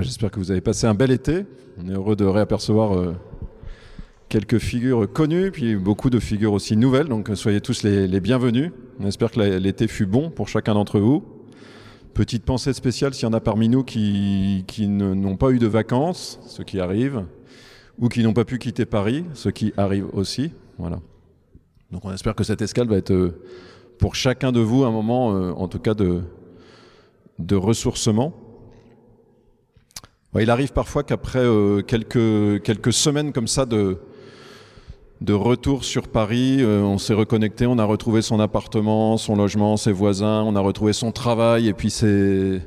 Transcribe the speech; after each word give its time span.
J'espère 0.00 0.30
que 0.30 0.38
vous 0.38 0.50
avez 0.50 0.60
passé 0.60 0.86
un 0.86 0.92
bel 0.92 1.10
été. 1.10 1.46
On 1.78 1.88
est 1.88 1.92
heureux 1.92 2.16
de 2.16 2.26
réapercevoir 2.26 2.98
euh, 2.98 3.14
quelques 4.28 4.58
figures 4.58 5.10
connues, 5.10 5.50
puis 5.50 5.74
beaucoup 5.74 6.10
de 6.10 6.18
figures 6.18 6.52
aussi 6.52 6.76
nouvelles. 6.76 7.08
Donc 7.08 7.30
soyez 7.34 7.62
tous 7.62 7.82
les, 7.82 8.20
bienvenus. 8.20 8.72
On 9.00 9.06
espère 9.06 9.30
que 9.30 9.40
l'été 9.40 9.88
fut 9.88 10.04
bon 10.04 10.28
pour 10.30 10.48
chacun 10.48 10.74
d'entre 10.74 11.00
vous. 11.00 11.24
Petite 12.12 12.44
pensée 12.44 12.74
spéciale 12.74 13.14
s'il 13.14 13.24
y 13.24 13.28
en 13.28 13.32
a 13.32 13.40
parmi 13.40 13.70
nous 13.70 13.84
qui, 13.84 14.64
n'ont 14.80 15.36
pas 15.36 15.50
eu 15.50 15.58
de 15.58 15.66
vacances, 15.66 16.40
ce 16.46 16.62
qui 16.62 16.78
arrive, 16.78 17.24
ou 17.98 18.08
qui 18.08 18.22
n'ont 18.22 18.34
pas 18.34 18.44
pu 18.44 18.58
quitter 18.58 18.84
Paris, 18.84 19.24
ce 19.32 19.48
qui 19.48 19.72
arrive 19.78 20.08
aussi. 20.12 20.52
Voilà. 20.78 21.00
Donc 21.90 22.04
on 22.04 22.12
espère 22.12 22.34
que 22.34 22.44
cette 22.44 22.60
escale 22.60 22.88
va 22.88 22.96
être 22.96 23.12
euh, 23.12 23.40
pour 23.98 24.14
chacun 24.14 24.52
de 24.52 24.60
vous 24.60 24.84
un 24.84 24.90
moment, 24.90 25.34
euh, 25.34 25.52
en 25.52 25.68
tout 25.68 25.78
cas, 25.78 25.94
de 25.94 26.24
ressourcement. 27.54 28.34
Il 30.40 30.50
arrive 30.50 30.72
parfois 30.72 31.02
qu'après 31.02 31.40
euh, 31.40 31.82
quelques, 31.82 32.92
semaines 32.92 33.32
comme 33.32 33.48
ça 33.48 33.66
de, 33.66 33.98
retour 35.28 35.84
sur 35.84 36.08
Paris, 36.08 36.64
on 36.64 36.98
s'est 36.98 37.14
reconnecté, 37.14 37.66
on 37.66 37.78
a 37.78 37.84
retrouvé 37.84 38.22
son 38.22 38.40
appartement, 38.40 39.16
son 39.16 39.36
logement, 39.36 39.76
ses 39.76 39.92
voisins, 39.92 40.42
on 40.42 40.56
a 40.56 40.60
retrouvé 40.60 40.92
son 40.92 41.12
travail 41.12 41.68
et 41.68 41.72
puis 41.72 41.90
ses, 41.90 42.60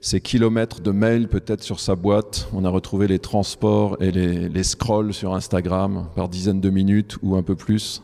ses 0.00 0.20
kilomètres 0.20 0.80
de 0.80 0.90
mails 0.90 1.28
peut-être 1.28 1.62
sur 1.62 1.80
sa 1.80 1.94
boîte. 1.96 2.48
On 2.52 2.64
a 2.64 2.68
retrouvé 2.68 3.06
les 3.06 3.18
transports 3.18 3.96
et 4.00 4.10
les, 4.10 4.48
les 4.48 4.62
scrolls 4.62 5.14
sur 5.14 5.34
Instagram 5.34 6.08
par 6.14 6.28
dizaines 6.28 6.60
de 6.60 6.70
minutes 6.70 7.16
ou 7.22 7.36
un 7.36 7.42
peu 7.42 7.54
plus. 7.54 8.02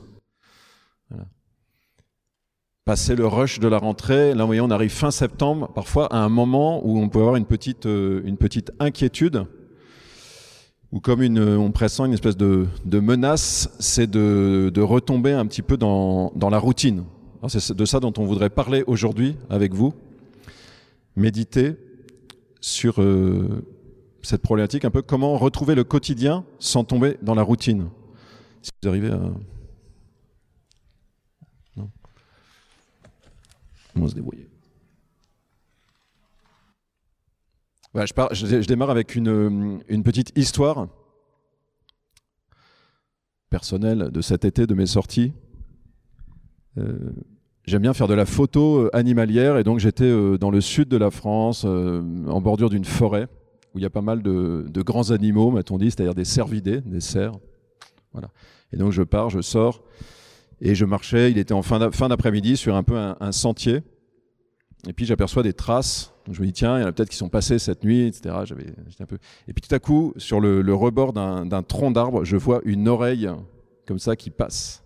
Passer 2.91 3.15
le 3.15 3.25
rush 3.25 3.61
de 3.61 3.69
la 3.69 3.79
rentrée, 3.79 4.35
là 4.35 4.47
on 4.47 4.71
arrive 4.73 4.91
fin 4.91 5.13
septembre, 5.13 5.71
parfois 5.77 6.13
à 6.13 6.19
un 6.19 6.29
moment 6.29 6.85
où 6.85 6.99
on 6.99 7.09
peut 7.09 7.21
avoir 7.21 7.37
une 7.37 7.45
petite, 7.45 7.87
euh, 7.87 8.21
une 8.25 8.37
petite 8.37 8.73
inquiétude, 8.81 9.45
ou 10.91 10.99
comme 10.99 11.23
une, 11.23 11.39
on 11.39 11.71
pressent 11.71 12.01
une 12.01 12.13
espèce 12.13 12.37
de, 12.37 12.67
de 12.85 12.99
menace, 12.99 13.71
c'est 13.79 14.11
de, 14.11 14.73
de, 14.75 14.81
retomber 14.81 15.31
un 15.31 15.47
petit 15.47 15.63
peu 15.63 15.77
dans, 15.77 16.33
dans 16.35 16.51
la 16.51 16.59
routine. 16.59 17.05
C'est 17.47 17.77
de 17.77 17.85
ça 17.85 18.01
dont 18.01 18.13
on 18.19 18.25
voudrait 18.25 18.51
parler 18.51 18.83
aujourd'hui 18.89 19.37
avec 19.51 19.73
vous. 19.73 19.95
Méditer 21.15 21.77
sur 22.61 23.01
euh, 23.01 23.65
cette 24.21 24.43
problématique, 24.43 24.85
un 24.85 24.91
peu 24.91 25.03
comment 25.03 25.39
retrouver 25.39 25.77
le 25.77 25.85
quotidien 25.85 26.45
sans 26.59 26.83
tomber 26.83 27.19
dans 27.23 27.37
la 27.37 27.43
routine. 27.43 27.87
Si 28.63 28.73
vous 28.83 28.89
arrivez 28.89 29.11
à 29.11 29.21
On 33.97 34.09
se 34.09 34.15
débrouiller. 34.15 34.49
je, 37.95 38.67
démarre 38.67 38.91
avec 38.91 39.15
une, 39.15 39.83
petite 40.05 40.33
histoire 40.37 40.89
personnelle 43.49 44.11
de 44.13 44.21
cet 44.21 44.45
été, 44.45 44.67
de 44.67 44.75
mes 44.75 44.87
sorties. 44.87 45.33
Euh, 46.79 47.11
j'aime 47.67 47.83
bien 47.83 47.95
faire 47.95 48.07
de 48.07 48.15
la 48.15 48.27
photo 48.27 48.79
euh, 48.79 48.97
animalière 48.97 49.59
et 49.59 49.65
donc 49.65 49.81
j'étais 49.81 50.05
euh, 50.05 50.39
dans 50.39 50.53
le 50.53 50.61
sud 50.61 50.89
de 50.89 50.97
la 50.97 51.11
France, 51.11 51.65
en 51.65 52.41
bordure 52.41 52.71
d'une 52.71 52.85
forêt, 52.85 53.27
où 53.75 53.79
il 53.79 53.83
y 53.83 53.87
a 53.87 53.91
pas 53.91 54.03
mal 54.03 54.23
de, 54.23 54.67
de 54.69 54.83
grands 54.83 55.11
animaux, 55.11 55.51
m'a-t-on 55.51 55.79
dit, 55.79 55.91
c'est-à-dire 55.91 56.15
des 56.15 56.25
cervidés, 56.25 56.81
des 56.81 57.01
cerfs. 57.01 57.35
Voilà. 58.13 58.29
Et 58.73 58.77
donc 58.77 58.93
je 58.93 59.03
pars, 59.03 59.31
je 59.31 59.41
sors, 59.41 59.83
et 60.61 60.75
je 60.75 60.85
marchais, 60.85 61.31
il 61.31 61.39
était 61.39 61.55
en 61.55 61.63
fin 61.63 61.79
d'après-midi 61.79 62.57
sur 62.57 62.75
un 62.77 62.83
peu 62.83 62.97
un, 62.97 63.33
sentier. 63.33 63.83
Et 64.87 64.93
puis 64.93 65.07
j'aperçois 65.07 65.43
des 65.43 65.53
traces. 65.53 66.13
Je 66.31 66.41
me 66.41 66.47
dis, 66.47 66.53
tiens, 66.53 66.79
il 66.79 66.83
y 66.83 66.85
en 66.85 66.89
a 66.89 66.93
peut-être 66.93 67.09
qui 67.09 67.17
sont 67.17 67.29
passés 67.29 67.59
cette 67.59 67.83
nuit, 67.83 68.07
etc. 68.07 68.35
J'avais, 68.45 68.67
un 69.01 69.07
peu... 69.07 69.19
Et 69.49 69.53
puis 69.53 69.63
tout 69.67 69.75
à 69.75 69.79
coup, 69.79 70.13
sur 70.17 70.41
le, 70.41 70.75
rebord 70.75 71.13
d'un 71.13 71.63
tronc 71.63 71.91
d'arbre, 71.91 72.25
je 72.25 72.37
vois 72.37 72.61
une 72.65 72.89
oreille 72.89 73.29
comme 73.87 73.99
ça 73.99 74.17
qui 74.17 74.31
passe. 74.31 74.85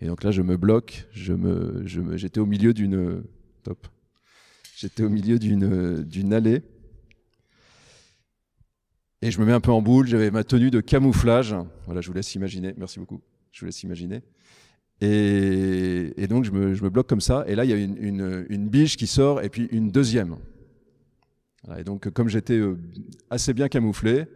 Et 0.00 0.06
donc 0.06 0.24
là, 0.24 0.32
je 0.32 0.42
me 0.42 0.56
bloque. 0.56 1.06
Je 1.12 1.32
me, 1.32 1.86
j'étais 2.16 2.40
au 2.40 2.46
milieu 2.46 2.74
d'une. 2.74 3.22
Top. 3.62 3.86
J'étais 4.76 5.04
au 5.04 5.08
milieu 5.08 5.38
d'une 5.38 6.34
allée. 6.34 6.62
Et 9.24 9.30
je 9.30 9.40
me 9.40 9.46
mets 9.46 9.52
un 9.52 9.60
peu 9.60 9.70
en 9.70 9.80
boule. 9.80 10.08
J'avais 10.08 10.32
ma 10.32 10.42
tenue 10.42 10.72
de 10.72 10.80
camouflage. 10.80 11.54
Voilà, 11.86 12.00
je 12.00 12.08
vous 12.08 12.14
laisse 12.14 12.34
imaginer. 12.34 12.74
Merci 12.76 12.98
beaucoup. 12.98 13.20
Je 13.52 13.60
vous 13.60 13.66
laisse 13.66 13.80
imaginer. 13.84 14.22
Et, 15.04 16.28
donc, 16.28 16.44
je 16.44 16.52
me, 16.52 16.88
bloque 16.90 17.08
comme 17.08 17.20
ça. 17.20 17.44
Et 17.48 17.56
là, 17.56 17.64
il 17.64 17.70
y 17.70 17.74
a 17.74 17.76
une, 17.76 18.68
biche 18.68 18.96
qui 18.96 19.08
sort 19.08 19.42
et 19.42 19.48
puis 19.48 19.68
une 19.72 19.90
deuxième. 19.90 20.36
et 21.76 21.82
donc, 21.82 22.08
comme 22.10 22.28
j'étais 22.28 22.58
euh, 22.58 22.78
assez 23.28 23.52
bien 23.52 23.68
camouflé, 23.68 24.26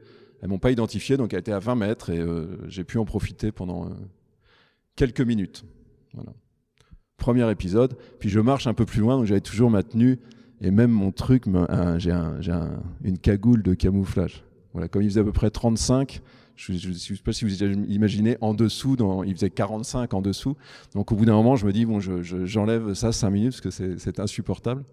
elles 0.42 0.48
m'ont 0.48 0.58
pas 0.58 0.72
identifié, 0.72 1.16
donc 1.16 1.32
elle 1.32 1.40
était 1.40 1.52
à 1.52 1.60
20 1.60 1.76
mètres 1.76 2.10
et 2.10 2.18
euh, 2.18 2.58
j'ai 2.68 2.82
pu 2.82 2.98
en 2.98 3.04
profiter 3.04 3.52
pendant 3.52 3.86
euh, 3.86 3.90
quelques 4.96 5.20
minutes. 5.20 5.64
Voilà. 6.14 6.32
Premier 7.16 7.48
épisode. 7.48 7.96
Puis 8.18 8.28
je 8.28 8.40
marche 8.40 8.66
un 8.66 8.74
peu 8.74 8.84
plus 8.84 9.00
loin, 9.00 9.16
donc 9.16 9.26
j'avais 9.26 9.40
toujours 9.40 9.70
ma 9.70 9.84
tenue 9.84 10.18
et 10.60 10.72
même 10.72 10.90
mon 10.90 11.12
truc, 11.12 11.44
j'ai 11.98 12.12
une 13.04 13.18
cagoule 13.18 13.62
de 13.62 13.74
camouflage. 13.74 14.42
Voilà, 14.72 14.88
comme 14.88 15.02
il 15.02 15.10
faisait 15.10 15.20
à 15.20 15.24
peu 15.24 15.32
près 15.32 15.50
35, 15.50 16.20
je 16.56 16.88
ne 16.88 16.94
sais 16.94 17.14
pas 17.22 17.32
si 17.32 17.44
vous 17.44 17.62
imaginez, 17.62 18.36
en 18.40 18.54
dessous, 18.54 18.96
dans, 18.96 19.22
il 19.22 19.34
faisait 19.34 19.50
45 19.50 20.14
en 20.14 20.22
dessous. 20.22 20.56
Donc 20.94 21.12
au 21.12 21.14
bout 21.14 21.24
d'un 21.24 21.34
moment, 21.34 21.56
je 21.56 21.66
me 21.66 21.72
dis, 21.72 21.84
bon, 21.84 22.00
j'enlève 22.00 22.94
ça 22.94 23.12
5 23.12 23.30
minutes 23.30 23.60
parce 23.60 23.76
que 23.76 23.98
c'est 23.98 24.20
insupportable. 24.20 24.84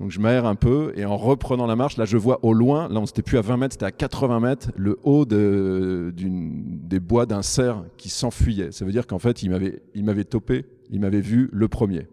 Donc 0.00 0.10
je 0.10 0.18
m'aère 0.18 0.46
un 0.46 0.54
peu 0.54 0.94
et 0.96 1.04
en 1.04 1.18
reprenant 1.18 1.66
la 1.66 1.76
marche, 1.76 1.98
là 1.98 2.06
je 2.06 2.16
vois 2.16 2.42
au 2.42 2.54
loin, 2.54 2.88
là 2.88 3.00
on 3.00 3.02
n'était 3.02 3.20
plus 3.20 3.36
à 3.36 3.42
20 3.42 3.58
mètres, 3.58 3.74
c'était 3.74 3.84
à 3.84 3.90
80 3.92 4.40
mètres, 4.40 4.72
le 4.74 4.98
haut 5.02 5.26
de, 5.26 6.10
des 6.16 7.00
bois 7.00 7.26
d'un 7.26 7.42
cerf 7.42 7.84
qui 7.98 8.08
s'enfuyait. 8.08 8.72
Ça 8.72 8.86
veut 8.86 8.92
dire 8.92 9.06
qu'en 9.06 9.18
fait 9.18 9.42
il 9.42 9.50
m'avait 9.50 10.24
topé, 10.24 10.64
il 10.90 11.00
m'avait 11.00 11.20
vu 11.20 11.50
le 11.52 11.68
premier. 11.68 12.06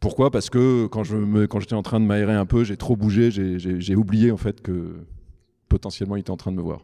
Pourquoi? 0.00 0.30
Parce 0.30 0.48
que 0.48 0.86
quand 0.86 1.02
j'étais 1.02 1.74
en 1.74 1.82
train 1.82 2.00
de 2.00 2.04
m'aérer 2.04 2.34
un 2.34 2.46
peu, 2.46 2.64
j'ai 2.64 2.76
trop 2.76 2.96
bougé, 2.96 3.30
j'ai 3.30 3.96
oublié 3.96 4.30
en 4.30 4.36
fait 4.36 4.60
que 4.60 5.04
potentiellement 5.68 6.16
il 6.16 6.20
était 6.20 6.30
en 6.30 6.36
train 6.36 6.52
de 6.52 6.56
me 6.56 6.62
voir. 6.62 6.80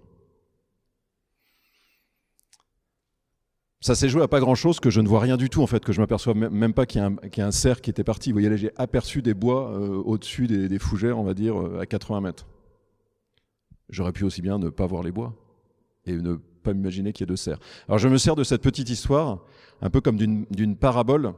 Ça 3.80 3.94
s'est 3.94 4.08
joué 4.08 4.22
à 4.22 4.28
pas 4.28 4.40
grand 4.40 4.54
chose, 4.54 4.80
que 4.80 4.88
je 4.88 5.02
ne 5.02 5.06
vois 5.06 5.20
rien 5.20 5.36
du 5.36 5.50
tout 5.50 5.62
en 5.62 5.66
fait, 5.66 5.84
que 5.84 5.92
je 5.92 6.00
m'aperçois 6.00 6.32
même 6.32 6.72
pas 6.72 6.86
qu'il 6.86 7.02
y, 7.36 7.40
a 7.40 7.46
un 7.46 7.50
cerf 7.50 7.82
qui 7.82 7.90
était 7.90 8.02
parti. 8.02 8.32
Vous 8.32 8.40
voyez 8.40 8.56
j'ai 8.56 8.70
aperçu 8.76 9.20
des 9.20 9.34
bois 9.34 9.72
euh, 9.72 10.02
au-dessus 10.06 10.46
des, 10.46 10.78
fougères, 10.78 11.18
on 11.18 11.22
va 11.22 11.34
dire, 11.34 11.60
euh, 11.60 11.80
à 11.80 11.86
80 11.86 12.22
mètres. 12.22 12.46
J'aurais 13.90 14.12
pu 14.12 14.24
aussi 14.24 14.40
bien 14.40 14.58
ne 14.58 14.70
pas 14.70 14.86
voir 14.86 15.02
les 15.02 15.12
bois 15.12 15.34
et 16.06 16.16
ne 16.16 16.36
pas 16.62 16.72
m'imaginer 16.72 17.12
qu'il 17.12 17.26
y 17.26 17.28
ait 17.28 17.32
de 17.32 17.36
cerfs. 17.36 17.58
Alors 17.86 17.98
je 17.98 18.08
me 18.08 18.16
sers 18.16 18.34
de 18.34 18.42
cette 18.42 18.62
petite 18.62 18.88
histoire, 18.88 19.44
un 19.82 19.90
peu 19.90 20.00
comme 20.00 20.16
d'une 20.16 20.76
parabole, 20.76 21.34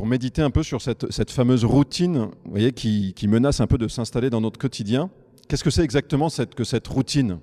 pour 0.00 0.06
méditer 0.06 0.40
un 0.40 0.48
peu 0.48 0.62
sur 0.62 0.80
cette, 0.80 1.30
fameuse 1.30 1.66
routine 1.66 2.30
vous 2.46 2.50
voyez, 2.50 2.72
qui, 2.72 3.14
menace 3.28 3.60
un 3.60 3.66
peu 3.66 3.76
de 3.76 3.86
s'installer 3.86 4.30
dans 4.30 4.40
notre 4.40 4.58
quotidien. 4.58 5.10
Qu'est-ce 5.46 5.62
que 5.62 5.68
c'est 5.68 5.84
exactement 5.84 6.30
cette, 6.30 6.54
que 6.54 6.64
cette 6.64 6.88
routine? 6.88 7.38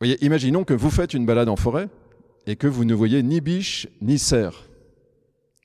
Voyez, 0.00 0.16
Imaginons 0.24 0.64
que 0.64 0.72
vous 0.72 0.88
faites 0.88 1.12
une 1.12 1.26
balade 1.26 1.50
en 1.50 1.56
forêt 1.56 1.90
et 2.46 2.56
que 2.56 2.66
vous 2.66 2.86
ne 2.86 2.94
voyez 2.94 3.22
ni 3.22 3.42
biche 3.42 3.88
ni 4.00 4.18
cerf. 4.18 4.70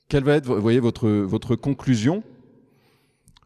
Quelle 0.10 0.26
va 0.26 0.36
être 0.36 0.54
voyez, 0.54 0.82
votre, 0.82 1.08
votre 1.08 1.56
conclusion? 1.56 2.24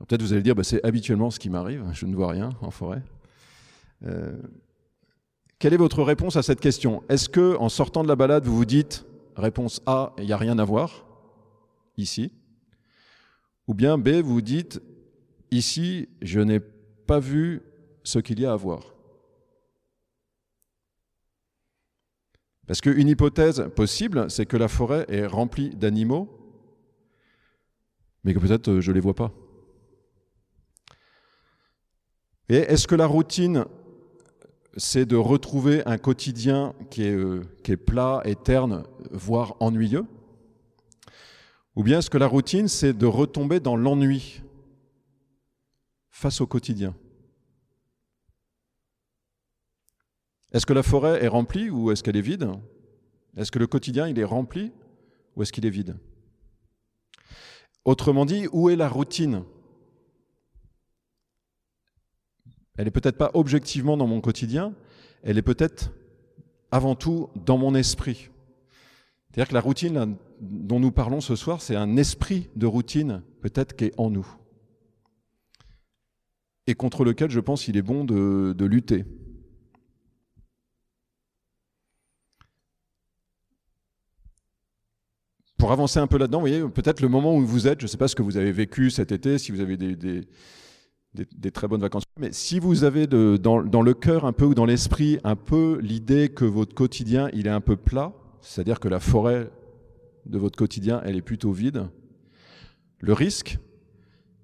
Peut-être 0.08 0.24
vous 0.24 0.34
allez 0.34 0.42
dire, 0.42 0.56
bah, 0.56 0.64
c'est 0.64 0.84
habituellement 0.84 1.30
ce 1.30 1.38
qui 1.38 1.52
m'arrive, 1.52 1.86
je 1.94 2.08
ne 2.08 2.16
vois 2.16 2.31
rien 2.31 2.50
en 2.62 2.72
forêt. 2.72 3.03
Euh, 4.08 4.36
quelle 5.59 5.75
est 5.75 5.78
votre 5.78 6.02
réponse 6.02 6.36
à 6.36 6.42
cette 6.42 6.62
question? 6.62 7.03
Est-ce 7.09 7.30
que, 7.30 7.56
en 7.58 7.69
sortant 7.69 8.02
de 8.02 8.08
la 8.08 8.16
balade, 8.16 8.48
vous 8.48 8.58
vous 8.58 8.66
dites, 8.66 9.06
Réponse 9.40 9.82
A, 9.86 10.14
il 10.18 10.26
n'y 10.26 10.34
a 10.34 10.38
rien 10.38 10.60
à 10.60 10.66
voir, 10.66 11.06
ici. 11.96 12.34
Ou 13.68 13.74
bien 13.74 13.98
B, 13.98 14.10
vous 14.22 14.42
dites, 14.42 14.81
ici, 15.50 16.10
je 16.22 16.42
n'ai 16.42 16.60
pas 16.60 17.19
vu 17.19 17.62
ce 18.04 18.19
qu'il 18.19 18.40
y 18.40 18.46
a 18.46 18.52
à 18.52 18.56
voir. 18.58 18.94
Parce 22.68 22.81
qu'une 22.81 23.08
hypothèse 23.08 23.69
possible, 23.75 24.30
c'est 24.30 24.46
que 24.46 24.58
la 24.58 24.68
forêt 24.68 25.06
est 25.08 25.25
remplie 25.25 25.69
d'animaux, 25.69 26.28
mais 28.24 28.34
que 28.34 28.40
peut-être 28.40 28.69
euh, 28.69 28.81
je 28.81 28.92
ne 28.92 28.96
les 28.96 29.00
vois 29.00 29.16
pas. 29.16 29.31
Et 32.50 32.58
est-ce 32.58 32.88
que 32.88 32.96
la 32.96 33.08
routine 33.08 33.66
c'est 34.77 35.06
de 35.06 35.16
retrouver 35.16 35.86
un 35.86 35.98
quotidien 35.98 36.74
qui 36.89 37.04
est, 37.04 37.16
euh, 37.16 37.44
qui 37.63 37.71
est 37.71 37.77
plat 37.77 38.21
et 38.25 38.36
terne, 38.36 38.83
voire 39.12 39.56
ennuyeux. 39.60 40.06
Ou 41.75 41.83
bien 41.83 42.00
est-ce 42.00 42.10
que 42.10 42.18
la 42.18 42.27
routine, 42.27 42.68
c'est 42.68 42.94
de 42.94 43.06
retomber 43.06 43.60
dans 43.60 43.75
l'ennui 43.75 44.42
face 46.10 46.42
au 46.42 46.48
quotidien? 46.48 46.95
Est-ce 50.51 50.66
que 50.66 50.74
la 50.74 50.83
forêt 50.83 51.24
est 51.24 51.27
remplie 51.27 51.69
ou 51.69 51.92
est-ce 51.92 52.04
qu'elle 52.04 52.18
est 52.18 52.22
vide? 52.22 52.50
Est-ce 53.38 53.51
que 53.51 53.60
le 53.60 53.68
quotidien, 53.68 54.07
il 54.07 54.18
est 54.19 54.24
rempli 54.24 54.72
ou 55.36 55.44
est-ce 55.44 55.54
qu'il 55.54 55.65
est 55.65 55.69
vide? 55.69 55.98
Autrement 57.86 58.25
dit, 58.25 58.48
où 58.51 58.69
est 58.69 58.75
la 58.75 58.89
routine? 58.89 59.44
Elle 62.80 62.88
est 62.88 62.92
peut-être 62.92 63.18
pas 63.18 63.30
objectivement 63.34 63.98
dans 63.98 64.08
mon 64.08 64.22
quotidien, 64.22 64.74
elle 65.24 65.38
est 65.38 65.42
peut-être 65.42 65.92
avant 66.72 66.96
tout 66.96 67.28
dans 67.36 67.58
mon 67.58 67.76
esprit. 67.76 68.30
C'est-à-dire 69.28 69.50
que 69.50 69.54
la 69.54 69.60
routine 69.60 70.16
dont 70.40 70.80
nous 70.80 70.92
parlons 70.92 71.20
ce 71.20 71.36
soir, 71.36 71.62
c'est 71.62 71.76
un 71.76 71.98
esprit 71.98 72.48
de 72.56 72.66
routine 72.66 73.22
peut-être 73.42 73.76
qui 73.76 73.84
est 73.84 73.94
en 73.98 74.10
nous 74.10 74.26
et 76.68 76.74
contre 76.74 77.04
lequel 77.04 77.30
je 77.30 77.42
pense 77.42 77.66
qu'il 77.66 77.76
est 77.76 77.81
bon 77.81 78.06
de, 78.06 78.56
lutter. 78.64 79.04
Pour 85.58 85.74
avancer 85.74 86.00
un 86.00 86.08
peu 86.08 86.18
là-dedans, 86.18 86.38
vous 86.38 86.48
voyez, 86.48 86.70
peut-être 86.70 87.02
le 87.02 87.10
moment 87.10 87.36
où 87.36 87.46
vous 87.46 87.68
êtes, 87.68 87.82
je 87.82 87.88
ne 87.88 87.90
sais 87.90 87.98
pas 87.98 88.08
ce 88.08 88.16
que 88.16 88.22
vous 88.22 88.38
avez 88.38 88.54
vécu 88.54 88.90
cet 88.90 89.12
été, 89.12 89.38
si 89.38 89.52
vous 89.52 89.60
avez 89.60 89.75
des, 89.75 90.30
des, 91.14 91.52
très 91.52 91.68
bonnes 91.68 91.82
vacances, 91.82 92.04
mais 92.20 92.32
si 92.32 92.60
vous 92.60 92.84
avez 92.84 93.08
dans, 93.08 93.60
le 93.60 93.94
cœur 93.94 94.26
un 94.26 94.34
peu 94.34 94.46
ou 94.46 94.54
dans 94.54 94.66
l'esprit 94.66 95.20
un 95.24 95.36
peu 95.36 95.80
l'idée 95.82 96.30
que 96.30 96.46
votre 96.46 96.76
quotidien, 96.76 97.30
il 97.34 97.48
est 97.48 97.52
un 97.52 97.62
peu 97.62 97.76
plat, 97.76 98.14
c'est-à-dire 98.42 98.80
que 98.80 98.88
la 98.88 99.00
forêt 99.00 99.50
de 100.26 100.38
votre 100.38 100.58
quotidien, 100.58 101.02
elle 101.04 101.18
est 101.18 101.22
plutôt 101.22 101.52
vide, 101.52 101.88
le 103.00 103.14
risque, 103.14 103.58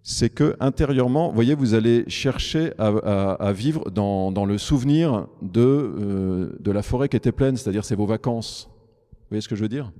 c'est 0.01 0.29
que 0.29 0.55
intérieurement, 0.59 1.31
voyez, 1.31 1.55
vous 1.55 1.73
allez 1.73 2.03
chercher 2.07 2.73
à, 2.77 3.51
vivre 3.53 3.89
dans, 3.91 4.45
le 4.45 4.57
souvenir 4.57 5.27
de, 5.41 5.61
euh, 5.61 6.57
de 6.59 6.71
la 6.71 6.83
forêt 6.83 7.09
qui 7.09 7.17
était 7.17 7.31
pleine, 7.31 7.57
c'est-à-dire 7.57 7.83
c'est 7.83 7.95
vos 7.95 8.05
vacances. 8.05 8.69
Vous 9.11 9.29
voyez 9.29 9.41
ce 9.41 9.47
que 9.47 9.55
je 9.55 9.63
veux 9.63 9.69
dire? 9.69 9.91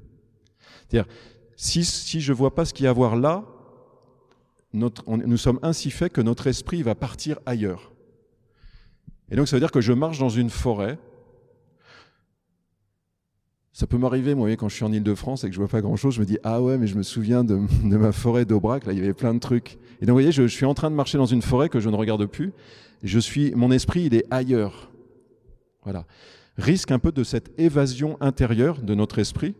C'est-à-dire, 0.88 1.12
si, 1.56 1.84
si 1.84 2.22
je 2.22 2.32
ne 2.32 2.38
vois 2.38 2.54
pas 2.54 2.66
ce 2.66 2.74
qu'il 2.74 2.84
y 2.84 2.88
a 2.88 2.92
à 2.92 2.94
voir 2.94 3.16
là, 3.16 3.46
nous 4.75 5.38
sommes 5.38 5.60
ainsi 5.63 5.89
faits 5.92 6.13
que 6.13 6.22
notre 6.22 6.48
esprit 6.48 6.83
va 6.83 6.95
partir 6.95 7.39
ailleurs. 7.45 7.94
Et 9.30 9.36
donc 9.36 9.48
ça 9.48 9.56
veut 9.56 9.60
dire 9.60 9.72
que 9.72 9.81
je 9.81 9.94
marche 9.94 10.19
dans 10.19 10.30
une 10.30 10.50
forêt. 10.50 11.00
Ça 13.74 13.88
peut 13.88 13.98
m'arriver, 13.98 14.36
moi, 14.36 14.50
quand 14.51 14.69
je 14.69 14.75
suis 14.75 14.86
en 14.86 14.94
Ile-de-France 14.94 15.44
et 15.44 15.50
que 15.50 15.54
je 15.54 15.60
vois 15.60 15.68
pas 15.68 15.81
grand-chose, 15.81 16.16
je 16.16 16.22
me 16.22 16.25
dis 16.25 16.38
ah 16.44 16.62
ouais, 16.62 16.77
mais 16.77 16.88
je 16.88 16.95
me 16.95 17.04
souviens 17.04 17.44
de, 17.44 17.60
de 17.83 17.98
ma 17.98 18.12
forêt 18.12 18.45
d'Aubrac, 18.45 18.86
là 18.86 18.94
il 18.94 19.00
y 19.00 19.01
avait 19.01 19.13
plein 19.13 19.33
de 19.33 19.39
trucs. 19.39 19.77
Et 20.01 20.06
donc 20.06 20.10
vous 20.10 20.16
voyez, 20.16 20.31
je, 20.31 20.44
je, 20.44 20.56
suis 20.56 20.66
en 20.66 20.74
train 20.74 20.89
de 20.89 20.95
marcher 20.95 21.18
dans 21.18 21.25
une 21.25 21.42
forêt 21.42 21.69
que 21.69 21.80
je 21.80 21.89
ne 21.89 21.95
regarde 21.95 22.25
plus. 22.25 22.54
Je 23.04 23.19
suis, 23.19 23.54
mon 23.56 23.71
esprit, 23.71 24.04
il 24.04 24.13
est 24.13 24.25
ailleurs. 24.31 24.92
Voilà. 25.83 26.06
Risque 26.57 26.92
un 26.92 27.00
peu 27.00 27.12
de 27.12 27.24
cette 27.24 27.51
évasion 27.60 28.18
intérieure 28.21 28.81
de 28.81 28.95
notre 28.95 29.19
esprit 29.19 29.56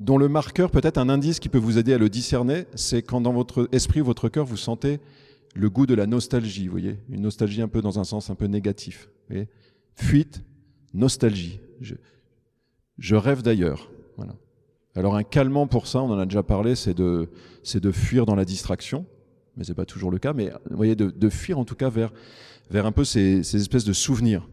dont 0.00 0.18
le 0.18 0.28
marqueur, 0.28 0.70
peut-être 0.70 0.98
un 0.98 1.08
indice 1.08 1.38
qui 1.38 1.48
peut 1.48 1.58
vous 1.58 1.78
aider 1.78 1.92
à 1.94 1.98
le 1.98 2.08
discerner, 2.08 2.66
c'est 2.74 3.02
quand 3.02 3.20
dans 3.20 3.32
votre 3.32 3.68
esprit 3.72 4.00
votre 4.00 4.28
cœur, 4.28 4.44
vous 4.44 4.56
sentez 4.56 5.00
le 5.54 5.70
goût 5.70 5.86
de 5.86 5.94
la 5.94 6.06
nostalgie, 6.06 6.66
vous 6.66 6.72
voyez 6.72 6.98
Une 7.08 7.22
nostalgie 7.22 7.62
un 7.62 7.68
peu 7.68 7.80
dans 7.80 7.98
un 7.98 8.04
sens 8.04 8.28
un 8.28 8.34
peu 8.34 8.46
négatif. 8.46 9.08
Fuite, 9.94 10.42
nostalgie. 10.92 11.60
Je, 12.98 13.14
rêve 13.14 13.42
d'ailleurs. 13.42 13.90
Voilà. 14.16 14.34
Alors 14.96 15.14
un 15.14 15.22
calmant 15.22 15.66
pour 15.66 15.86
ça, 15.86 16.02
on 16.02 16.10
en 16.10 16.18
a 16.18 16.26
déjà 16.26 16.42
parlé, 16.42 16.74
c'est 16.74 16.94
de, 16.94 17.30
c'est 17.62 17.80
de 17.80 17.92
fuir 17.92 18.26
dans 18.26 18.34
la 18.34 18.44
distraction, 18.44 19.06
mais 19.56 19.64
c'est 19.64 19.74
pas 19.74 19.86
toujours 19.86 20.10
le 20.10 20.18
cas, 20.18 20.32
mais 20.32 20.50
vous 20.70 20.76
voyez, 20.76 20.96
de, 20.96 21.10
de 21.10 21.28
fuir 21.28 21.58
en 21.58 21.64
tout 21.64 21.74
cas 21.76 21.88
vers, 21.88 22.12
vers 22.70 22.86
un 22.86 22.92
peu 22.92 23.04
ces, 23.04 23.44
ces 23.44 23.60
espèces 23.60 23.84
de 23.84 23.92
souvenirs. 23.92 24.48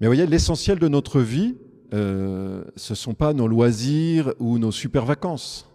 Mais 0.00 0.06
vous 0.06 0.14
voyez, 0.14 0.26
l'essentiel 0.26 0.78
de 0.78 0.88
notre 0.88 1.20
vie, 1.20 1.56
euh, 1.94 2.64
ce 2.76 2.92
ne 2.92 2.96
sont 2.96 3.14
pas 3.14 3.32
nos 3.32 3.48
loisirs 3.48 4.34
ou 4.38 4.58
nos 4.58 4.72
super 4.72 5.04
vacances. 5.04 5.68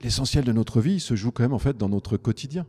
L'essentiel 0.00 0.44
de 0.44 0.52
notre 0.52 0.80
vie 0.80 1.00
se 1.00 1.14
joue 1.14 1.30
quand 1.30 1.42
même 1.42 1.52
en 1.52 1.58
fait 1.58 1.76
dans 1.76 1.88
notre 1.88 2.16
quotidien. 2.16 2.66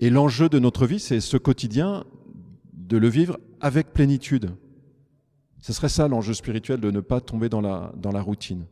Et 0.00 0.10
l'enjeu 0.10 0.48
de 0.48 0.58
notre 0.58 0.86
vie, 0.86 1.00
c'est 1.00 1.20
ce 1.20 1.36
quotidien 1.36 2.04
de 2.72 2.96
le 2.96 3.08
vivre 3.08 3.38
avec 3.60 3.92
plénitude. 3.92 4.50
Ce 5.60 5.72
serait 5.72 5.88
ça 5.88 6.06
l'enjeu 6.08 6.34
spirituel, 6.34 6.80
de 6.80 6.90
ne 6.90 7.00
pas 7.00 7.20
tomber 7.20 7.48
dans 7.48 7.60
la, 7.60 8.22
routine. 8.22 8.64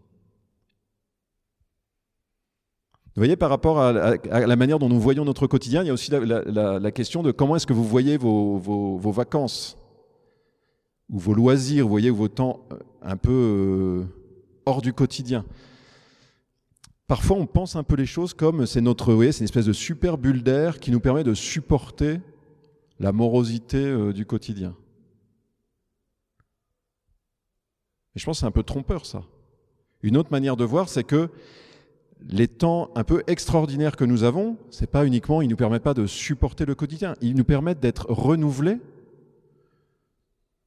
Vous 3.09 3.21
voyez, 3.21 3.37
par 3.37 3.51
rapport 3.51 3.81
à, 3.81 3.93
la 3.93 4.57
manière 4.57 4.79
dont 4.79 4.89
nous 4.89 5.01
voyons 5.01 5.25
notre 5.25 5.47
quotidien, 5.47 5.83
il 5.83 5.87
y 5.87 5.91
a 5.91 5.93
aussi 5.93 6.13
la, 6.13 6.91
question 6.93 7.23
de 7.23 7.33
comment 7.33 7.57
est-ce 7.57 7.67
que 7.67 7.73
vous 7.73 7.85
voyez 7.85 8.17
vos 8.19 9.11
vacances 9.11 9.77
ou 11.11 11.19
vos 11.19 11.35
loisirs, 11.35 11.85
vous 11.85 11.91
voyez, 11.91 12.11
vos 12.11 12.29
temps 12.29 12.67
euh, 12.73 12.79
un 13.03 13.17
peu 13.17 13.33
euh, 13.33 14.05
hors 14.65 14.83
du 14.83 14.93
quotidien. 14.93 15.45
Parfois, 17.07 17.37
on 17.37 17.47
pense 17.47 17.77
un 17.77 17.85
peu 17.85 17.95
les 17.95 18.07
choses 18.07 18.35
comme 18.35 18.67
c'est 18.67 18.81
notre, 18.81 19.11
vous 19.11 19.17
voyez, 19.17 19.33
c'est 19.33 19.41
une 19.41 19.45
espèce 19.45 19.67
de 19.67 19.73
super 19.73 20.19
bulle 20.19 20.43
d'air 20.43 20.81
qui 20.81 20.91
nous 20.91 20.99
permet 20.99 21.23
de 21.23 21.35
supporter 21.35 22.21
la 22.99 23.13
morosité 23.13 23.79
euh, 23.79 24.13
du 24.13 24.27
quotidien. 24.27 24.75
Et 28.17 28.19
je 28.19 28.25
pense 28.25 28.39
que 28.39 28.41
c'est 28.41 28.47
un 28.47 28.51
peu 28.51 28.65
trompeur, 28.65 29.07
ça. 29.07 29.23
Une 30.03 30.17
autre 30.17 30.33
manière 30.33 30.57
de 30.57 30.65
voir, 30.65 30.89
c'est 30.89 31.05
que 31.05 31.31
les 32.29 32.49
temps 32.49 32.91
un 32.95 33.05
peu 33.05 33.23
extraordinaires 33.27 33.95
que 33.97 34.05
nous 34.05 34.25
avons, 34.25 34.57
c'est 34.71 34.91
pas 34.91 35.07
uniquement, 35.07 35.43
ils 35.43 35.49
nous 35.49 35.57
permettent 35.57 35.83
pas 35.83 35.95
de 35.95 36.07
supporter 36.07 36.65
le 36.65 36.75
quotidien, 36.75 37.15
ils 37.21 37.35
nous 37.35 37.45
permettent 37.45 37.81
d'être 37.81 38.07
renouvelés 38.09 38.79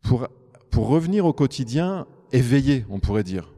pour, 0.02 0.28
pour 0.70 0.88
revenir 0.88 1.26
au 1.26 1.34
quotidien 1.34 2.08
éveillé, 2.32 2.86
on 2.90 3.00
pourrait 3.00 3.24
dire. 3.24 3.54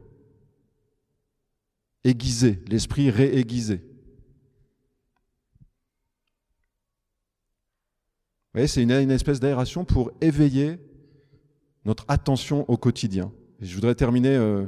Aiguisé, 2.04 2.62
l'esprit 2.68 3.10
réaiguisé. 3.10 3.76
Vous 8.52 8.58
voyez, 8.58 8.68
c'est 8.68 8.82
une, 8.82 8.90
espèce 9.10 9.40
d'aération 9.40 9.86
pour 9.86 10.10
éveiller 10.20 10.78
notre 11.86 12.04
attention 12.08 12.68
au 12.68 12.76
quotidien. 12.76 13.32
Je 13.60 13.74
voudrais 13.74 13.94
terminer, 13.94 14.36
euh, 14.36 14.66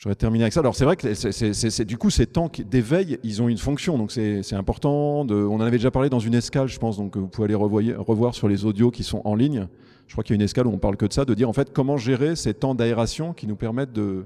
je 0.00 0.04
voudrais 0.04 0.16
terminer 0.16 0.44
avec 0.44 0.54
ça. 0.54 0.60
Alors 0.60 0.74
c'est 0.74 0.86
vrai 0.86 0.96
que 0.96 1.12
c'est, 1.12 1.84
du 1.84 1.98
coup 1.98 2.08
ces 2.08 2.26
temps 2.26 2.50
d'éveil, 2.70 3.18
ils 3.22 3.42
ont 3.42 3.50
une 3.50 3.58
fonction, 3.58 3.98
donc 3.98 4.10
c'est 4.10 4.54
important. 4.54 5.26
On 5.28 5.56
en 5.56 5.60
avait 5.60 5.76
déjà 5.76 5.90
parlé 5.90 6.08
dans 6.08 6.18
une 6.18 6.32
escale, 6.32 6.68
je 6.68 6.78
pense, 6.78 6.96
donc 6.96 7.18
vous 7.18 7.28
pouvez 7.28 7.44
aller 7.44 7.54
revoir, 7.54 8.34
sur 8.34 8.48
les 8.48 8.64
audios 8.64 8.90
qui 8.90 9.04
sont 9.04 9.20
en 9.26 9.34
ligne 9.34 9.68
je 10.06 10.14
crois 10.14 10.24
qu'il 10.24 10.34
y 10.34 10.36
a 10.36 10.40
une 10.40 10.42
escale 10.42 10.66
où 10.66 10.72
on 10.72 10.78
parle 10.78 10.96
que 10.96 11.06
de 11.06 11.12
ça, 11.12 11.24
de 11.24 11.34
dire 11.34 11.48
en 11.48 11.52
fait 11.52 11.72
comment 11.72 11.96
gérer 11.96 12.34
ces 12.34 12.52
temps 12.52 12.74
d'aération 12.74 13.32
qui 13.32 13.46
nous 13.46 13.54
permettent 13.54 13.92
de, 13.92 14.24